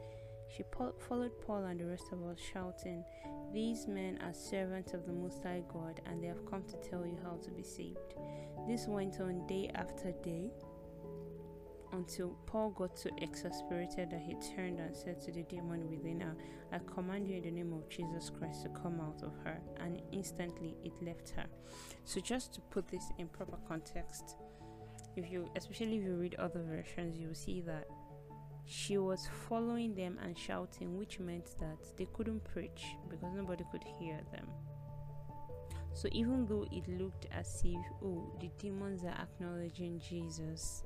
She 0.55 0.63
followed 1.07 1.39
Paul 1.45 1.63
and 1.65 1.79
the 1.79 1.85
rest 1.85 2.11
of 2.11 2.23
us, 2.23 2.37
shouting, 2.53 3.03
These 3.53 3.87
men 3.87 4.19
are 4.21 4.33
servants 4.33 4.93
of 4.93 5.05
the 5.05 5.13
Most 5.13 5.43
High 5.43 5.63
God, 5.71 6.01
and 6.05 6.21
they 6.21 6.27
have 6.27 6.45
come 6.45 6.63
to 6.63 6.89
tell 6.89 7.05
you 7.05 7.17
how 7.23 7.37
to 7.43 7.51
be 7.51 7.63
saved. 7.63 8.15
This 8.67 8.87
went 8.87 9.19
on 9.19 9.47
day 9.47 9.69
after 9.75 10.11
day 10.23 10.51
until 11.95 12.29
Paul 12.45 12.69
got 12.71 12.97
so 12.97 13.09
exasperated 13.17 14.11
that 14.11 14.21
he 14.21 14.35
turned 14.55 14.79
and 14.79 14.95
said 14.95 15.21
to 15.21 15.31
the 15.31 15.43
demon 15.43 15.89
within 15.89 16.21
her, 16.21 16.35
I 16.71 16.79
command 16.93 17.27
you 17.27 17.37
in 17.37 17.43
the 17.43 17.51
name 17.51 17.73
of 17.73 17.89
Jesus 17.89 18.29
Christ 18.29 18.63
to 18.63 18.69
come 18.69 18.99
out 18.99 19.23
of 19.23 19.33
her. 19.43 19.59
And 19.79 20.01
instantly 20.11 20.75
it 20.83 20.93
left 21.01 21.31
her. 21.31 21.45
So, 22.03 22.19
just 22.19 22.53
to 22.53 22.61
put 22.61 22.87
this 22.87 23.03
in 23.17 23.27
proper 23.27 23.57
context, 23.67 24.35
if 25.15 25.31
you, 25.31 25.49
especially 25.55 25.97
if 25.97 26.03
you 26.03 26.15
read 26.15 26.35
other 26.35 26.61
versions, 26.61 27.17
you 27.17 27.29
will 27.29 27.35
see 27.35 27.61
that 27.61 27.87
she 28.65 28.97
was 28.97 29.29
following 29.47 29.93
them 29.95 30.19
and 30.23 30.37
shouting, 30.37 30.97
which 30.97 31.19
meant 31.19 31.57
that 31.59 31.97
they 31.97 32.07
couldn't 32.13 32.43
preach 32.43 32.95
because 33.09 33.33
nobody 33.33 33.63
could 33.71 33.83
hear 33.99 34.19
them. 34.31 34.47
So, 35.93 36.09
even 36.11 36.45
though 36.45 36.67
it 36.71 36.87
looked 36.99 37.27
as 37.31 37.61
if, 37.63 37.79
oh, 38.03 38.35
the 38.41 38.49
demons 38.59 39.03
are 39.03 39.17
acknowledging 39.21 39.99
Jesus, 39.99 40.83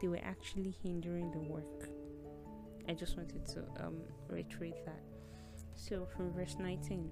they 0.00 0.08
were 0.08 0.20
actually 0.22 0.74
hindering 0.82 1.30
the 1.30 1.38
work. 1.38 1.88
I 2.88 2.94
just 2.94 3.16
wanted 3.16 3.46
to 3.46 3.60
um, 3.84 4.00
reiterate 4.28 4.84
that. 4.86 5.02
So, 5.74 6.06
from 6.16 6.32
verse 6.32 6.56
19. 6.58 7.10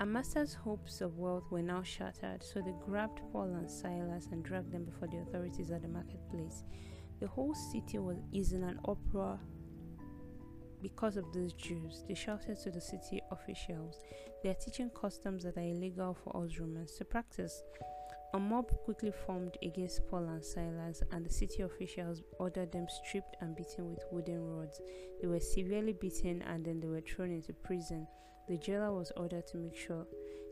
Amasta's 0.00 0.54
hopes 0.54 1.02
of 1.02 1.18
wealth 1.18 1.44
were 1.50 1.60
now 1.60 1.82
shattered, 1.82 2.42
so 2.42 2.62
they 2.62 2.72
grabbed 2.86 3.20
Paul 3.32 3.52
and 3.54 3.70
Silas 3.70 4.28
and 4.32 4.42
dragged 4.42 4.72
them 4.72 4.84
before 4.84 5.08
the 5.08 5.18
authorities 5.18 5.70
at 5.70 5.82
the 5.82 5.88
marketplace. 5.88 6.64
The 7.20 7.26
whole 7.26 7.54
city 7.54 7.98
was 7.98 8.16
is 8.32 8.52
in 8.52 8.64
an 8.64 8.80
uproar 8.88 9.38
because 10.80 11.18
of 11.18 11.30
those 11.34 11.52
Jews. 11.52 12.02
They 12.08 12.14
shouted 12.14 12.56
to 12.62 12.70
the 12.70 12.80
city 12.80 13.20
officials, 13.30 14.00
"They 14.42 14.48
are 14.48 14.54
teaching 14.54 14.88
customs 14.88 15.42
that 15.42 15.58
are 15.58 15.60
illegal 15.60 16.14
for 16.14 16.34
us 16.44 16.58
Romans 16.58 16.96
to 16.96 17.04
practice." 17.04 17.62
A 18.32 18.38
mob 18.38 18.70
quickly 18.84 19.10
formed 19.26 19.58
against 19.60 20.06
Paul 20.06 20.28
and 20.28 20.44
Silas, 20.44 21.02
and 21.10 21.26
the 21.26 21.32
city 21.32 21.62
officials 21.62 22.22
ordered 22.38 22.70
them 22.70 22.86
stripped 22.88 23.36
and 23.40 23.56
beaten 23.56 23.90
with 23.90 24.04
wooden 24.12 24.40
rods. 24.46 24.80
They 25.20 25.26
were 25.26 25.40
severely 25.40 25.94
beaten 25.94 26.42
and 26.42 26.64
then 26.64 26.78
they 26.78 26.86
were 26.86 27.00
thrown 27.00 27.32
into 27.32 27.52
prison. 27.52 28.06
The 28.48 28.56
jailer 28.56 28.92
was 28.92 29.10
ordered 29.16 29.48
to 29.48 29.56
make 29.56 29.76
sure 29.76 30.06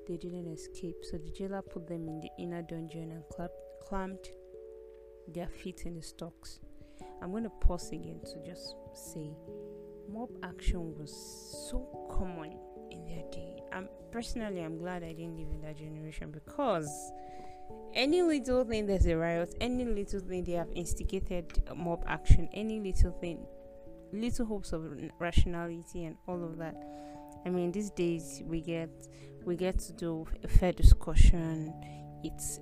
they 0.08 0.16
didn't 0.16 0.52
escape, 0.52 0.96
so 1.02 1.18
the 1.18 1.30
jailer 1.30 1.62
put 1.62 1.86
them 1.86 2.08
in 2.08 2.20
the 2.20 2.30
inner 2.42 2.62
dungeon 2.62 3.12
and 3.12 3.22
clamped 3.86 4.32
their 5.28 5.48
feet 5.48 5.82
in 5.84 5.94
the 5.94 6.02
stocks. 6.02 6.58
I'm 7.22 7.30
going 7.30 7.44
to 7.44 7.50
pause 7.60 7.90
again 7.92 8.20
to 8.32 8.44
just 8.44 8.74
say 8.94 9.30
mob 10.08 10.30
action 10.42 10.94
was 10.96 11.12
so 11.68 12.08
common 12.10 12.58
in 12.90 13.04
their 13.04 13.22
day. 13.30 13.62
Um, 13.72 13.88
personally, 14.10 14.62
I'm 14.62 14.78
glad 14.78 15.04
I 15.04 15.12
didn't 15.12 15.36
live 15.36 15.48
in 15.52 15.60
that 15.60 15.76
generation 15.76 16.30
because 16.30 16.88
any 17.98 18.22
little 18.22 18.64
thing 18.64 18.86
there's 18.86 19.06
a 19.06 19.14
riot 19.14 19.54
any 19.60 19.84
little 19.84 20.20
thing 20.20 20.42
they 20.44 20.52
have 20.52 20.68
instigated 20.74 21.62
mob 21.76 22.02
action 22.06 22.48
any 22.54 22.80
little 22.80 23.12
thing 23.20 23.44
little 24.12 24.46
hopes 24.46 24.72
of 24.72 24.84
rationality 25.18 26.04
and 26.04 26.16
all 26.26 26.42
of 26.42 26.56
that. 26.58 26.74
I 27.44 27.50
mean 27.50 27.72
these 27.72 27.90
days 27.90 28.42
we 28.46 28.60
get 28.60 28.90
we 29.44 29.56
get 29.56 29.78
to 29.80 29.92
do 29.92 30.26
a 30.44 30.48
fair 30.48 30.72
discussion. 30.72 31.72
It's 32.24 32.60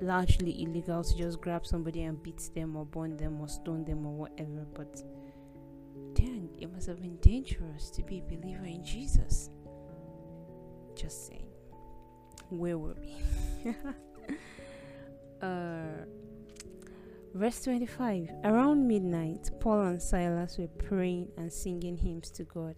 largely 0.00 0.62
illegal 0.62 1.02
to 1.02 1.16
just 1.16 1.40
grab 1.40 1.66
somebody 1.66 2.04
and 2.04 2.22
beat 2.22 2.50
them 2.54 2.76
or 2.76 2.84
burn 2.84 3.16
them 3.16 3.40
or 3.40 3.48
stone 3.48 3.84
them 3.84 4.06
or 4.06 4.12
whatever 4.12 4.64
but 4.72 5.02
dang 6.14 6.48
it 6.60 6.72
must 6.72 6.86
have 6.86 7.00
been 7.00 7.16
dangerous 7.16 7.90
to 7.90 8.04
be 8.04 8.18
a 8.18 8.22
believer 8.22 8.64
in 8.64 8.84
jesus. 8.84 9.50
Just 10.94 11.26
saying. 11.26 11.46
Where 12.50 12.78
were 12.78 12.96
we? 13.00 13.74
uh, 15.42 16.04
verse 17.34 17.62
25 17.62 18.30
Around 18.44 18.86
midnight, 18.86 19.50
Paul 19.60 19.82
and 19.82 20.02
Silas 20.02 20.58
were 20.58 20.68
praying 20.68 21.28
and 21.36 21.52
singing 21.52 21.96
hymns 21.96 22.30
to 22.32 22.44
God, 22.44 22.74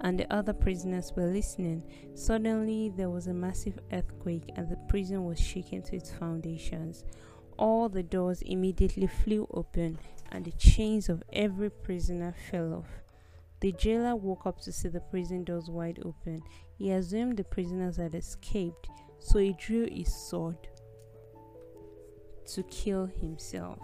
and 0.00 0.18
the 0.18 0.32
other 0.32 0.52
prisoners 0.52 1.12
were 1.16 1.26
listening. 1.26 1.82
Suddenly, 2.14 2.92
there 2.96 3.10
was 3.10 3.26
a 3.26 3.34
massive 3.34 3.78
earthquake, 3.92 4.50
and 4.56 4.68
the 4.68 4.76
prison 4.88 5.24
was 5.24 5.40
shaken 5.40 5.82
to 5.82 5.96
its 5.96 6.10
foundations. 6.10 7.04
All 7.58 7.88
the 7.88 8.02
doors 8.02 8.42
immediately 8.42 9.06
flew 9.06 9.46
open, 9.52 9.98
and 10.30 10.44
the 10.44 10.52
chains 10.52 11.08
of 11.08 11.22
every 11.32 11.70
prisoner 11.70 12.34
fell 12.50 12.74
off. 12.74 12.88
The 13.60 13.72
jailer 13.72 14.16
woke 14.16 14.46
up 14.46 14.60
to 14.62 14.72
see 14.72 14.88
the 14.88 15.00
prison 15.00 15.44
doors 15.44 15.70
wide 15.70 16.00
open. 16.04 16.42
He 16.76 16.90
assumed 16.90 17.36
the 17.36 17.44
prisoners 17.44 17.96
had 17.96 18.14
escaped, 18.14 18.88
so 19.20 19.38
he 19.38 19.52
drew 19.52 19.86
his 19.88 20.12
sword 20.12 20.68
to 22.54 22.62
kill 22.64 23.06
himself. 23.06 23.78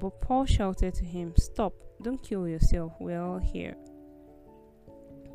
But 0.00 0.20
Paul 0.20 0.46
shouted 0.46 0.94
to 0.94 1.04
him, 1.04 1.34
Stop, 1.36 1.74
don't 2.00 2.22
kill 2.22 2.48
yourself, 2.48 2.92
we're 3.00 3.22
all 3.22 3.38
here. 3.38 3.76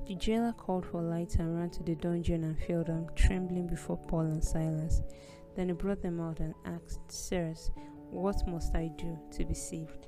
The 0.08 0.16
jailer 0.16 0.54
called 0.54 0.86
for 0.86 1.02
lights 1.02 1.36
and 1.36 1.58
ran 1.58 1.70
to 1.72 1.84
the 1.84 1.96
dungeon 1.96 2.44
and 2.46 2.58
fell 2.58 2.84
down, 2.84 3.10
trembling 3.16 3.68
before 3.68 3.98
Paul 3.98 4.22
and 4.22 4.44
Silas. 4.44 5.02
Then 5.56 5.68
he 5.68 5.74
brought 5.74 6.02
them 6.02 6.22
out 6.22 6.40
and 6.40 6.54
asked, 6.66 7.12
Sirs, 7.12 7.72
what 8.10 8.48
must 8.48 8.74
I 8.74 8.90
do 8.98 9.20
to 9.32 9.44
be 9.44 9.54
saved? 9.54 10.08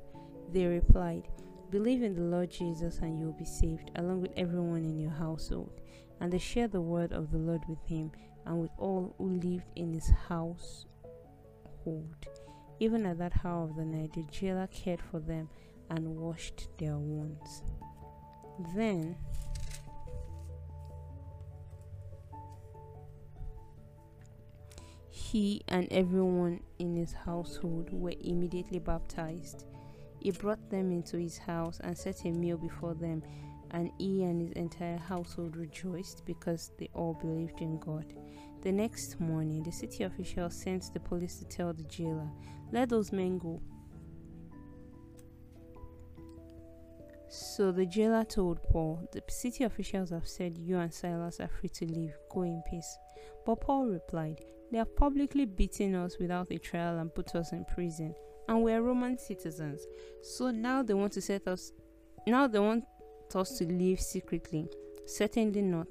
They 0.53 0.65
replied, 0.65 1.27
Believe 1.69 2.01
in 2.01 2.15
the 2.15 2.21
Lord 2.21 2.49
Jesus 2.49 2.99
and 2.99 3.19
you 3.19 3.25
will 3.25 3.33
be 3.33 3.45
saved, 3.45 3.91
along 3.95 4.21
with 4.21 4.31
everyone 4.37 4.85
in 4.85 4.97
your 4.97 5.11
household. 5.11 5.81
And 6.21 6.31
they 6.31 6.37
shared 6.37 6.71
the 6.71 6.81
word 6.81 7.11
of 7.11 7.31
the 7.31 7.37
Lord 7.37 7.61
with 7.67 7.85
him 7.85 8.11
and 8.45 8.59
with 8.59 8.71
all 8.77 9.13
who 9.17 9.29
lived 9.29 9.65
in 9.75 9.93
his 9.93 10.09
Even 12.79 13.05
at 13.05 13.17
that 13.17 13.33
hour 13.43 13.63
of 13.63 13.75
the 13.75 13.85
night, 13.85 14.13
the 14.13 14.23
jailer 14.31 14.67
cared 14.67 15.01
for 15.01 15.19
them 15.19 15.49
and 15.89 16.15
washed 16.15 16.69
their 16.77 16.97
wounds. 16.97 17.63
Then 18.75 19.15
he 25.09 25.61
and 25.67 25.87
everyone 25.91 26.61
in 26.79 26.95
his 26.95 27.13
household 27.13 27.89
were 27.91 28.13
immediately 28.21 28.79
baptized. 28.79 29.65
He 30.19 30.31
brought 30.31 30.69
them 30.69 30.91
into 30.91 31.17
his 31.17 31.37
house 31.37 31.79
and 31.83 31.97
set 31.97 32.25
a 32.25 32.31
meal 32.31 32.57
before 32.57 32.93
them, 32.93 33.23
and 33.71 33.91
he 33.97 34.23
and 34.23 34.41
his 34.41 34.51
entire 34.53 34.97
household 34.97 35.55
rejoiced 35.55 36.25
because 36.25 36.71
they 36.79 36.89
all 36.93 37.13
believed 37.13 37.61
in 37.61 37.77
God. 37.79 38.13
The 38.61 38.71
next 38.71 39.19
morning, 39.19 39.63
the 39.63 39.71
city 39.71 40.03
officials 40.03 40.55
sent 40.55 40.93
the 40.93 40.99
police 40.99 41.37
to 41.39 41.45
tell 41.45 41.73
the 41.73 41.83
jailer, 41.83 42.29
Let 42.71 42.89
those 42.89 43.11
men 43.11 43.37
go. 43.37 43.61
So 47.29 47.71
the 47.71 47.85
jailer 47.85 48.23
told 48.23 48.61
Paul, 48.63 49.07
The 49.11 49.21
city 49.29 49.63
officials 49.63 50.09
have 50.09 50.27
said 50.27 50.57
you 50.57 50.77
and 50.77 50.93
Silas 50.93 51.39
are 51.39 51.47
free 51.47 51.69
to 51.69 51.85
leave. 51.85 52.13
Go 52.31 52.41
in 52.41 52.61
peace. 52.69 52.97
But 53.45 53.61
Paul 53.61 53.87
replied, 53.87 54.41
They 54.71 54.77
have 54.79 54.95
publicly 54.95 55.45
beaten 55.45 55.95
us 55.95 56.17
without 56.19 56.51
a 56.51 56.57
trial 56.57 56.99
and 56.99 57.13
put 57.13 57.35
us 57.35 57.51
in 57.53 57.65
prison 57.65 58.13
and 58.49 58.63
we're 58.63 58.81
Roman 58.81 59.17
citizens. 59.17 59.85
So 60.23 60.49
now 60.49 60.81
they 60.81 60.95
want 60.95 61.13
to 61.13 61.21
set 61.21 61.47
us 61.47 61.71
now 62.27 62.47
they 62.47 62.59
want 62.59 62.83
us 63.33 63.57
to 63.59 63.65
leave 63.65 63.99
secretly. 64.01 64.67
Certainly 65.05 65.61
not. 65.61 65.87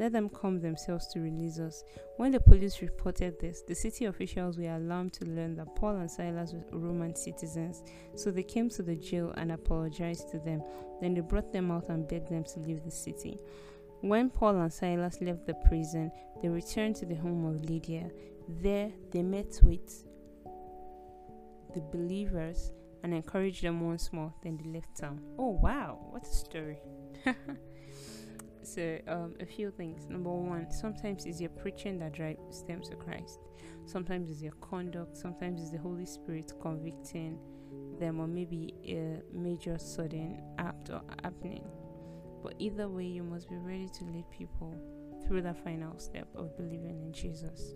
Let 0.00 0.12
them 0.12 0.30
come 0.30 0.62
themselves 0.62 1.08
to 1.08 1.20
release 1.20 1.58
us. 1.58 1.84
When 2.16 2.32
the 2.32 2.40
police 2.40 2.80
reported 2.80 3.38
this, 3.38 3.60
the 3.60 3.74
city 3.74 4.06
officials 4.06 4.56
were 4.56 4.74
alarmed 4.74 5.12
to 5.12 5.26
learn 5.26 5.56
that 5.56 5.76
Paul 5.76 5.96
and 5.96 6.10
Silas 6.10 6.54
were 6.54 6.64
Roman 6.72 7.14
citizens. 7.14 7.82
So 8.14 8.30
they 8.30 8.42
came 8.42 8.70
to 8.70 8.82
the 8.82 8.96
jail 8.96 9.34
and 9.36 9.52
apologized 9.52 10.30
to 10.30 10.38
them. 10.38 10.62
Then 11.02 11.12
they 11.12 11.20
brought 11.20 11.52
them 11.52 11.70
out 11.70 11.90
and 11.90 12.08
begged 12.08 12.30
them 12.30 12.44
to 12.44 12.60
leave 12.60 12.82
the 12.82 12.90
city. 12.90 13.38
When 14.00 14.30
Paul 14.30 14.56
and 14.62 14.72
Silas 14.72 15.20
left 15.20 15.46
the 15.46 15.52
prison, 15.68 16.10
they 16.40 16.48
returned 16.48 16.96
to 16.96 17.04
the 17.04 17.16
home 17.16 17.44
of 17.44 17.62
Lydia. 17.68 18.10
There 18.48 18.90
they 19.10 19.22
met 19.22 19.60
with 19.62 20.06
the 21.74 21.82
believers 21.92 22.72
and 23.02 23.12
encouraged 23.12 23.62
them 23.62 23.86
once 23.86 24.14
more. 24.14 24.32
Then 24.42 24.56
they 24.56 24.70
left 24.70 24.96
town. 24.96 25.20
Oh 25.38 25.50
wow, 25.50 25.98
what 26.08 26.22
a 26.22 26.32
story! 26.32 26.78
so 28.74 28.98
um, 29.08 29.34
a 29.40 29.46
few 29.46 29.70
things. 29.70 30.06
Number 30.08 30.30
one, 30.30 30.70
sometimes 30.70 31.26
it's 31.26 31.40
your 31.40 31.50
preaching 31.50 31.98
that 31.98 32.12
drives 32.12 32.62
them 32.64 32.80
to 32.82 32.96
Christ. 32.96 33.40
Sometimes 33.86 34.30
it's 34.30 34.42
your 34.42 34.52
conduct. 34.60 35.16
Sometimes 35.16 35.60
it's 35.60 35.70
the 35.70 35.78
Holy 35.78 36.06
Spirit 36.06 36.52
convicting 36.60 37.38
them, 37.98 38.20
or 38.20 38.26
maybe 38.26 38.74
a 38.86 39.20
major 39.36 39.78
sudden 39.78 40.42
act 40.58 40.90
or 40.90 41.02
happening. 41.22 41.64
But 42.42 42.54
either 42.58 42.88
way, 42.88 43.04
you 43.04 43.22
must 43.22 43.48
be 43.48 43.56
ready 43.56 43.88
to 43.88 44.04
lead 44.04 44.24
people 44.30 44.74
through 45.26 45.42
that 45.42 45.62
final 45.62 45.98
step 45.98 46.28
of 46.34 46.56
believing 46.56 47.02
in 47.02 47.12
Jesus. 47.12 47.74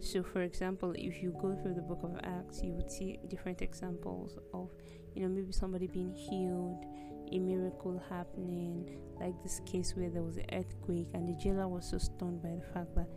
So, 0.00 0.22
for 0.22 0.42
example, 0.42 0.94
if 0.96 1.22
you 1.22 1.36
go 1.40 1.54
through 1.54 1.74
the 1.74 1.82
book 1.82 2.00
of 2.02 2.18
Acts, 2.24 2.62
you 2.62 2.72
would 2.72 2.90
see 2.90 3.18
different 3.28 3.60
examples 3.60 4.38
of, 4.54 4.70
you 5.14 5.22
know, 5.22 5.28
maybe 5.28 5.52
somebody 5.52 5.86
being 5.86 6.14
healed, 6.14 6.84
a 7.32 7.38
miracle 7.38 8.02
happening, 8.08 8.98
like 9.20 9.40
this 9.42 9.60
case 9.66 9.94
where 9.96 10.10
there 10.10 10.22
was 10.22 10.36
an 10.36 10.46
earthquake, 10.52 11.08
and 11.14 11.28
the 11.28 11.34
jailer 11.42 11.68
was 11.68 11.88
so 11.88 11.98
stunned 11.98 12.42
by 12.42 12.50
the 12.50 12.72
fact 12.72 12.94
that 12.94 13.08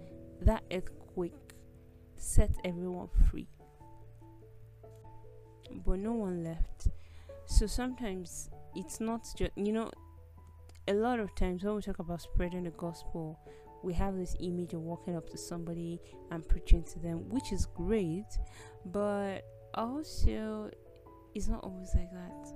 that 0.42 0.64
earthquake 0.72 1.34
set 2.18 2.52
everyone 2.64 3.08
free. 3.30 3.48
But 5.86 6.00
no 6.00 6.14
one 6.14 6.44
left. 6.44 6.88
So 7.46 7.68
sometimes 7.68 8.50
it's 8.76 9.00
not 9.00 9.26
just, 9.38 9.52
you 9.56 9.72
know, 9.72 9.92
a 10.88 10.94
lot 10.94 11.20
of 11.20 11.34
times 11.36 11.64
when 11.64 11.76
we 11.76 11.82
talk 11.82 12.00
about 12.00 12.22
spreading 12.22 12.64
the 12.64 12.72
gospel, 12.72 13.40
we 13.84 13.94
have 13.94 14.16
this 14.16 14.36
image 14.40 14.74
of 14.74 14.82
walking 14.82 15.16
up 15.16 15.30
to 15.30 15.38
somebody 15.38 16.00
and 16.32 16.48
preaching 16.48 16.84
to 16.84 17.00
them, 17.00 17.30
which 17.30 17.52
is 17.52 17.66
great, 17.66 18.38
but 18.86 19.44
also 19.74 20.70
it's 21.34 21.48
not 21.48 21.64
always 21.64 21.90
like 21.96 22.12
that. 22.12 22.54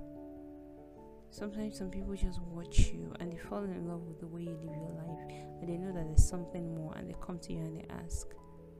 Sometimes 1.30 1.78
some 1.78 1.90
people 1.90 2.14
just 2.14 2.40
watch 2.40 2.90
you 2.92 3.12
and 3.20 3.32
they 3.32 3.36
fall 3.36 3.62
in 3.62 3.86
love 3.86 4.02
with 4.02 4.20
the 4.20 4.26
way 4.26 4.42
you 4.42 4.58
live 4.64 4.76
your 4.76 4.94
life, 4.96 5.32
and 5.60 5.68
they 5.68 5.76
know 5.76 5.92
that 5.92 6.06
there's 6.06 6.26
something 6.26 6.74
more, 6.74 6.94
and 6.96 7.08
they 7.08 7.14
come 7.20 7.38
to 7.40 7.52
you 7.52 7.60
and 7.60 7.76
they 7.76 7.86
ask, 8.04 8.28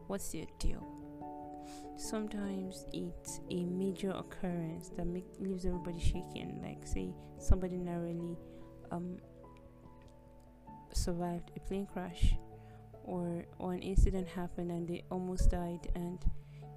What's 0.06 0.34
your 0.34 0.46
deal? 0.58 0.82
Sometimes 1.96 2.86
it's 2.94 3.40
a 3.50 3.64
major 3.64 4.10
occurrence 4.10 4.88
that 4.96 5.06
make, 5.06 5.26
leaves 5.38 5.66
everybody 5.66 6.00
shaking, 6.00 6.60
like, 6.62 6.86
say, 6.86 7.12
somebody 7.38 7.76
narrowly 7.76 8.38
um, 8.90 9.18
survived 10.92 11.50
a 11.56 11.60
plane 11.60 11.86
crash 11.86 12.34
or 13.04 13.44
or 13.58 13.72
an 13.72 13.80
incident 13.80 14.28
happened 14.28 14.70
and 14.70 14.88
they 14.88 15.02
almost 15.10 15.50
died 15.50 15.88
and 15.94 16.24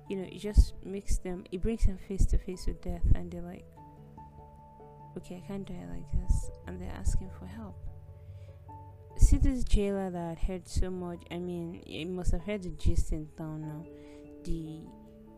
you 0.10 0.16
know 0.18 0.24
it 0.24 0.40
just 0.40 0.74
makes 0.84 1.18
them 1.18 1.44
it 1.52 1.62
brings 1.62 1.86
them 1.86 1.98
face 2.08 2.26
to 2.26 2.38
face 2.38 2.68
with 2.68 2.82
death 2.82 3.04
and 3.16 3.32
they're 3.32 3.42
like 3.42 3.66
okay 5.18 5.42
i 5.44 5.48
can't 5.48 5.68
die 5.68 5.86
like 5.92 6.12
this. 6.12 6.52
And 6.68 6.80
they're 6.80 6.94
asking 6.98 7.30
for 7.40 7.46
help. 7.46 7.76
See 9.18 9.38
this 9.38 9.64
jailer 9.64 10.10
that 10.10 10.40
heard 10.40 10.68
so 10.68 10.90
much? 10.90 11.22
I 11.30 11.38
mean 11.38 11.82
it 11.86 12.06
must 12.06 12.32
have 12.32 12.42
heard 12.42 12.64
the 12.64 12.70
gist 12.70 13.12
in 13.12 13.28
town 13.38 13.62
now. 13.62 13.86
The 14.44 14.82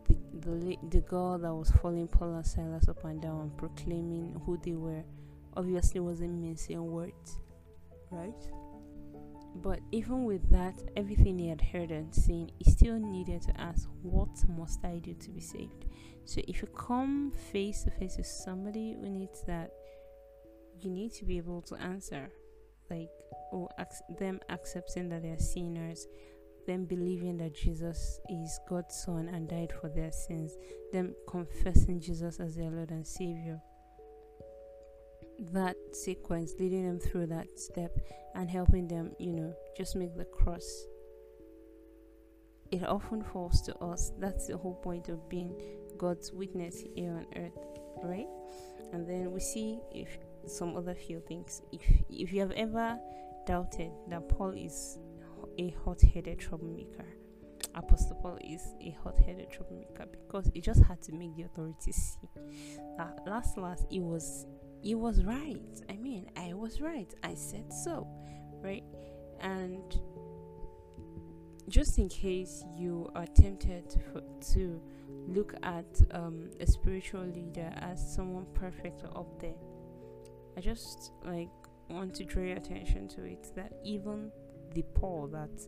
the, 0.07 0.17
the, 0.47 0.77
the 0.89 1.01
girl 1.01 1.38
that 1.38 1.53
was 1.53 1.71
following 1.71 2.07
Paul 2.07 2.36
and 2.36 2.45
Silas 2.45 2.88
up 2.89 3.03
and 3.05 3.21
down 3.21 3.51
proclaiming 3.57 4.41
who 4.45 4.57
they 4.57 4.73
were 4.73 5.03
obviously 5.55 5.99
wasn't 5.99 6.33
mincing 6.33 6.86
words 6.86 7.39
right 8.12 8.43
but 9.56 9.80
even 9.92 10.26
with 10.26 10.50
that, 10.50 10.76
everything 10.96 11.38
he 11.38 11.50
had 11.50 11.62
heard 11.62 11.92
and 11.92 12.13
seen, 12.13 12.50
he 12.58 12.72
still 12.72 12.98
needed 12.98 13.42
to 13.44 13.62
ask, 13.62 13.88
What 14.02 14.30
must 14.50 14.84
I 14.84 14.98
do 14.98 15.13
to 15.13 15.30
be 15.30 15.42
saved? 15.42 15.86
So 16.26 16.42
if 16.48 16.62
you 16.62 16.68
come 16.70 17.32
face 17.52 17.84
to 17.84 17.92
face 17.92 18.18
with 18.18 18.26
somebody 18.26 18.96
who 19.00 19.10
needs 19.10 19.44
that, 19.44 19.72
you 20.80 20.89
need 20.89 21.13
to 21.13 21.26
be 21.26 21.38
able 21.38 21.62
to 21.63 21.76
answer. 21.76 22.30
Like, 22.89 23.12
or 23.52 23.70
ac- 23.80 24.04
them 24.20 24.39
accepting 24.50 25.10
that 25.10 25.22
they're 25.22 25.39
sinners, 25.39 26.08
them 26.66 26.86
believing 26.86 27.38
that 27.38 27.56
Jesus 27.56 28.20
is 28.30 28.60
God's 28.68 28.96
Son 28.96 29.30
and 29.30 29.48
died 29.48 29.72
for 29.80 29.89
their 29.89 30.12
sins, 30.12 30.58
them 30.92 31.13
confessing 31.28 32.00
Jesus 32.00 32.39
as 32.39 32.56
their 32.56 32.72
Lord 32.72 32.92
and 32.92 33.06
Savior 33.06 33.62
that 35.39 35.76
sequence, 35.91 36.54
leading 36.60 36.86
them 36.86 37.00
through 37.00 37.28
that 37.28 37.60
step 37.60 37.98
and 38.36 38.50
helping 38.50 38.88
them, 38.88 39.12
you 39.19 39.34
know, 39.34 39.54
just 39.78 39.96
make 39.96 40.15
the 40.15 40.26
cross. 40.26 40.86
It 42.72 42.84
often 42.88 43.24
falls 43.24 43.62
to 43.63 43.76
us. 43.78 44.12
That's 44.17 44.48
the 44.48 44.58
whole 44.58 44.76
point 44.76 45.10
of 45.10 45.30
being 45.30 45.56
God's 45.98 46.32
witness 46.32 46.84
here 46.96 47.12
on 47.13 47.26
earth, 47.36 47.58
right? 48.04 48.28
And 48.91 49.08
then 49.08 49.32
we 49.32 49.39
see 49.39 49.80
if 49.93 50.17
some 50.48 50.76
other 50.76 50.93
few 50.93 51.19
things. 51.22 51.62
If 51.72 51.82
if 52.10 52.34
you 52.34 52.41
have 52.41 52.52
ever 52.52 52.98
doubted 53.46 53.91
that 54.10 54.28
Paul 54.30 54.52
is 54.52 54.98
a 55.60 55.76
hot-headed 55.84 56.39
troublemaker. 56.39 57.06
Apostle 57.76 58.15
Paul 58.22 58.38
is 58.43 58.62
a 58.82 58.96
hot-headed 59.04 59.50
troublemaker 59.50 60.06
because 60.12 60.50
he 60.54 60.62
just 60.62 60.84
had 60.84 61.02
to 61.04 61.12
make 61.13 61.36
the 61.36 61.43
authorities 61.43 62.17
see 62.22 62.30
that 62.98 63.19
last 63.26 63.58
last 63.58 63.86
he 63.89 64.00
was 64.00 64.46
he 64.84 64.96
was 64.96 65.24
right. 65.24 65.82
I 65.89 65.96
mean, 65.96 66.30
I 66.36 66.54
was 66.54 66.82
right. 66.82 67.12
I 67.24 67.36
said 67.36 67.72
so, 67.72 68.06
right? 68.62 68.84
And 69.39 69.82
just 71.69 71.98
in 71.98 72.10
case 72.10 72.65
you 72.76 73.10
are 73.15 73.26
tempted 73.26 73.89
to, 73.89 74.24
to 74.54 74.82
look 75.28 75.54
at 75.63 75.86
um, 76.12 76.50
a 76.60 76.67
spiritual 76.67 77.24
leader 77.24 77.72
as 77.78 78.13
someone 78.13 78.46
perfect 78.54 79.04
up 79.15 79.39
there, 79.39 79.56
I 80.58 80.60
just 80.60 81.13
like 81.24 81.50
want 81.89 82.13
to 82.15 82.26
draw 82.26 82.43
your 82.43 82.58
attention 82.58 83.08
to 83.08 83.24
it 83.24 83.48
that 83.56 83.72
even 83.86 84.32
the 84.74 84.84
Paul 84.96 85.28
that 85.28 85.65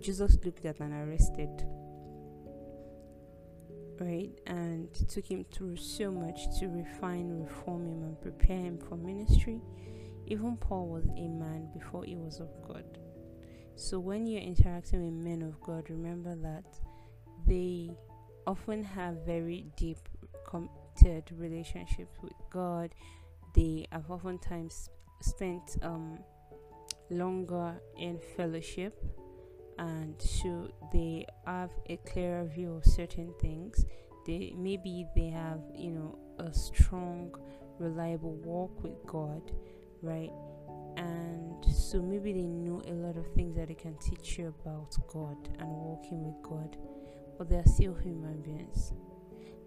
Jesus 0.00 0.38
looked 0.42 0.64
at 0.64 0.80
and 0.80 0.94
arrested, 0.94 1.66
right, 4.00 4.30
and 4.46 4.92
took 5.08 5.26
him 5.26 5.44
through 5.52 5.76
so 5.76 6.10
much 6.10 6.58
to 6.58 6.68
refine, 6.68 7.44
reform 7.44 7.86
him, 7.86 8.02
and 8.02 8.20
prepare 8.20 8.58
him 8.58 8.78
for 8.78 8.96
ministry. 8.96 9.60
Even 10.26 10.56
Paul 10.56 10.88
was 10.88 11.04
a 11.06 11.28
man 11.28 11.68
before 11.72 12.04
he 12.04 12.16
was 12.16 12.40
of 12.40 12.48
God. 12.66 12.84
So 13.76 13.98
when 13.98 14.26
you're 14.26 14.40
interacting 14.40 15.04
with 15.04 15.24
men 15.24 15.42
of 15.42 15.60
God, 15.60 15.90
remember 15.90 16.36
that 16.36 16.64
they 17.46 17.90
often 18.46 18.82
have 18.82 19.26
very 19.26 19.66
deep, 19.76 19.98
committed 20.46 21.30
relationships 21.36 22.16
with 22.22 22.32
God. 22.50 22.94
They 23.54 23.86
have 23.90 24.10
oftentimes 24.10 24.88
spent 25.20 25.76
um, 25.82 26.18
longer 27.10 27.74
in 27.98 28.18
fellowship, 28.36 29.04
and 29.78 30.14
so 30.20 30.68
they 30.92 31.26
have 31.46 31.70
a 31.88 31.96
clearer 31.98 32.44
view 32.44 32.74
of 32.74 32.84
certain 32.84 33.32
things. 33.40 33.84
They 34.26 34.54
maybe 34.56 35.06
they 35.14 35.28
have 35.28 35.60
you 35.74 35.90
know 35.90 36.18
a 36.38 36.52
strong, 36.52 37.34
reliable 37.78 38.36
walk 38.36 38.82
with 38.82 39.04
God, 39.06 39.52
right? 40.02 40.30
and 40.96 41.64
so 41.64 42.00
maybe 42.00 42.32
they 42.32 42.42
know 42.42 42.82
a 42.86 42.92
lot 42.92 43.16
of 43.16 43.26
things 43.34 43.56
that 43.56 43.68
they 43.68 43.74
can 43.74 43.96
teach 43.98 44.38
you 44.38 44.54
about 44.60 44.94
God 45.08 45.36
and 45.58 45.68
walking 45.68 46.24
with 46.24 46.42
God, 46.42 46.76
but 47.36 47.48
they 47.48 47.56
are 47.56 47.66
still 47.66 47.94
human 47.94 48.40
beings. 48.42 48.92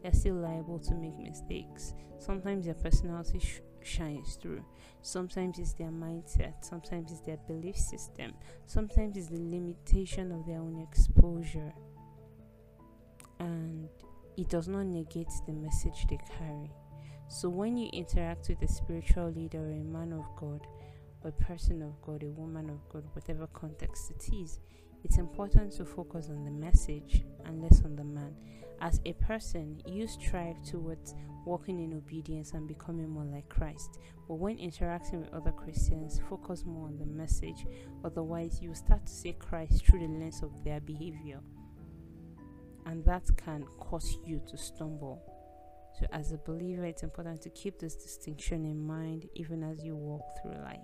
They're 0.01 0.13
still 0.13 0.35
liable 0.35 0.79
to 0.79 0.95
make 0.95 1.17
mistakes. 1.17 1.93
Sometimes 2.19 2.65
their 2.65 2.75
personality 2.75 3.39
sh- 3.39 3.61
shines 3.83 4.35
through. 4.35 4.63
Sometimes 5.01 5.59
it's 5.59 5.73
their 5.73 5.89
mindset. 5.91 6.53
Sometimes 6.63 7.11
it's 7.11 7.21
their 7.21 7.37
belief 7.47 7.77
system. 7.77 8.33
Sometimes 8.65 9.17
it's 9.17 9.27
the 9.27 9.39
limitation 9.39 10.31
of 10.31 10.45
their 10.45 10.59
own 10.59 10.79
exposure. 10.81 11.73
And 13.39 13.87
it 14.37 14.49
does 14.49 14.67
not 14.67 14.85
negate 14.85 15.31
the 15.45 15.53
message 15.53 16.05
they 16.09 16.19
carry. 16.37 16.71
So 17.27 17.49
when 17.49 17.75
you 17.77 17.89
interact 17.91 18.49
with 18.49 18.61
a 18.61 18.67
spiritual 18.67 19.31
leader 19.31 19.59
or 19.59 19.71
a 19.71 19.83
man 19.83 20.13
of 20.13 20.25
God, 20.35 20.65
a 21.23 21.31
person 21.31 21.81
of 21.81 21.99
God, 22.01 22.23
a 22.23 22.29
woman 22.29 22.69
of 22.69 22.87
God, 22.89 23.03
whatever 23.13 23.47
context 23.47 24.11
it 24.11 24.33
is, 24.33 24.59
it's 25.03 25.17
important 25.17 25.73
to 25.73 25.85
focus 25.85 26.29
on 26.29 26.43
the 26.45 26.51
message 26.51 27.23
and 27.45 27.61
less 27.61 27.83
on 27.83 27.95
the 27.95 28.03
man. 28.03 28.35
As 28.79 29.01
a 29.05 29.13
person, 29.13 29.81
you 29.85 30.07
strive 30.07 30.61
towards 30.63 31.15
walking 31.45 31.79
in 31.79 31.93
obedience 31.93 32.51
and 32.51 32.67
becoming 32.67 33.09
more 33.09 33.23
like 33.23 33.49
Christ. 33.49 33.99
But 34.27 34.35
when 34.35 34.59
interacting 34.59 35.21
with 35.21 35.33
other 35.33 35.51
Christians, 35.51 36.19
focus 36.29 36.63
more 36.65 36.87
on 36.87 36.97
the 36.97 37.05
message. 37.05 37.65
Otherwise, 38.03 38.59
you 38.61 38.73
start 38.75 39.05
to 39.05 39.11
see 39.11 39.33
Christ 39.33 39.85
through 39.85 40.01
the 40.01 40.07
lens 40.07 40.43
of 40.43 40.63
their 40.63 40.81
behavior. 40.81 41.39
And 42.85 43.03
that 43.05 43.29
can 43.37 43.65
cause 43.79 44.17
you 44.25 44.41
to 44.49 44.57
stumble. 44.57 45.21
So, 45.99 46.05
as 46.11 46.31
a 46.31 46.37
believer, 46.37 46.85
it's 46.85 47.03
important 47.03 47.41
to 47.41 47.49
keep 47.49 47.79
this 47.79 47.95
distinction 47.95 48.65
in 48.65 48.79
mind 48.79 49.27
even 49.33 49.63
as 49.63 49.83
you 49.83 49.95
walk 49.95 50.21
through 50.41 50.61
life. 50.61 50.79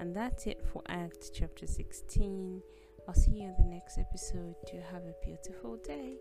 And 0.00 0.14
that's 0.14 0.46
it 0.46 0.64
for 0.72 0.82
Acts 0.88 1.30
chapter 1.30 1.66
16. 1.66 2.62
I'll 3.06 3.14
see 3.14 3.32
you 3.32 3.44
in 3.44 3.54
the 3.58 3.74
next 3.74 3.98
episode. 3.98 4.54
Do 4.66 4.80
have 4.90 5.02
a 5.02 5.14
beautiful 5.22 5.76
day. 5.76 6.16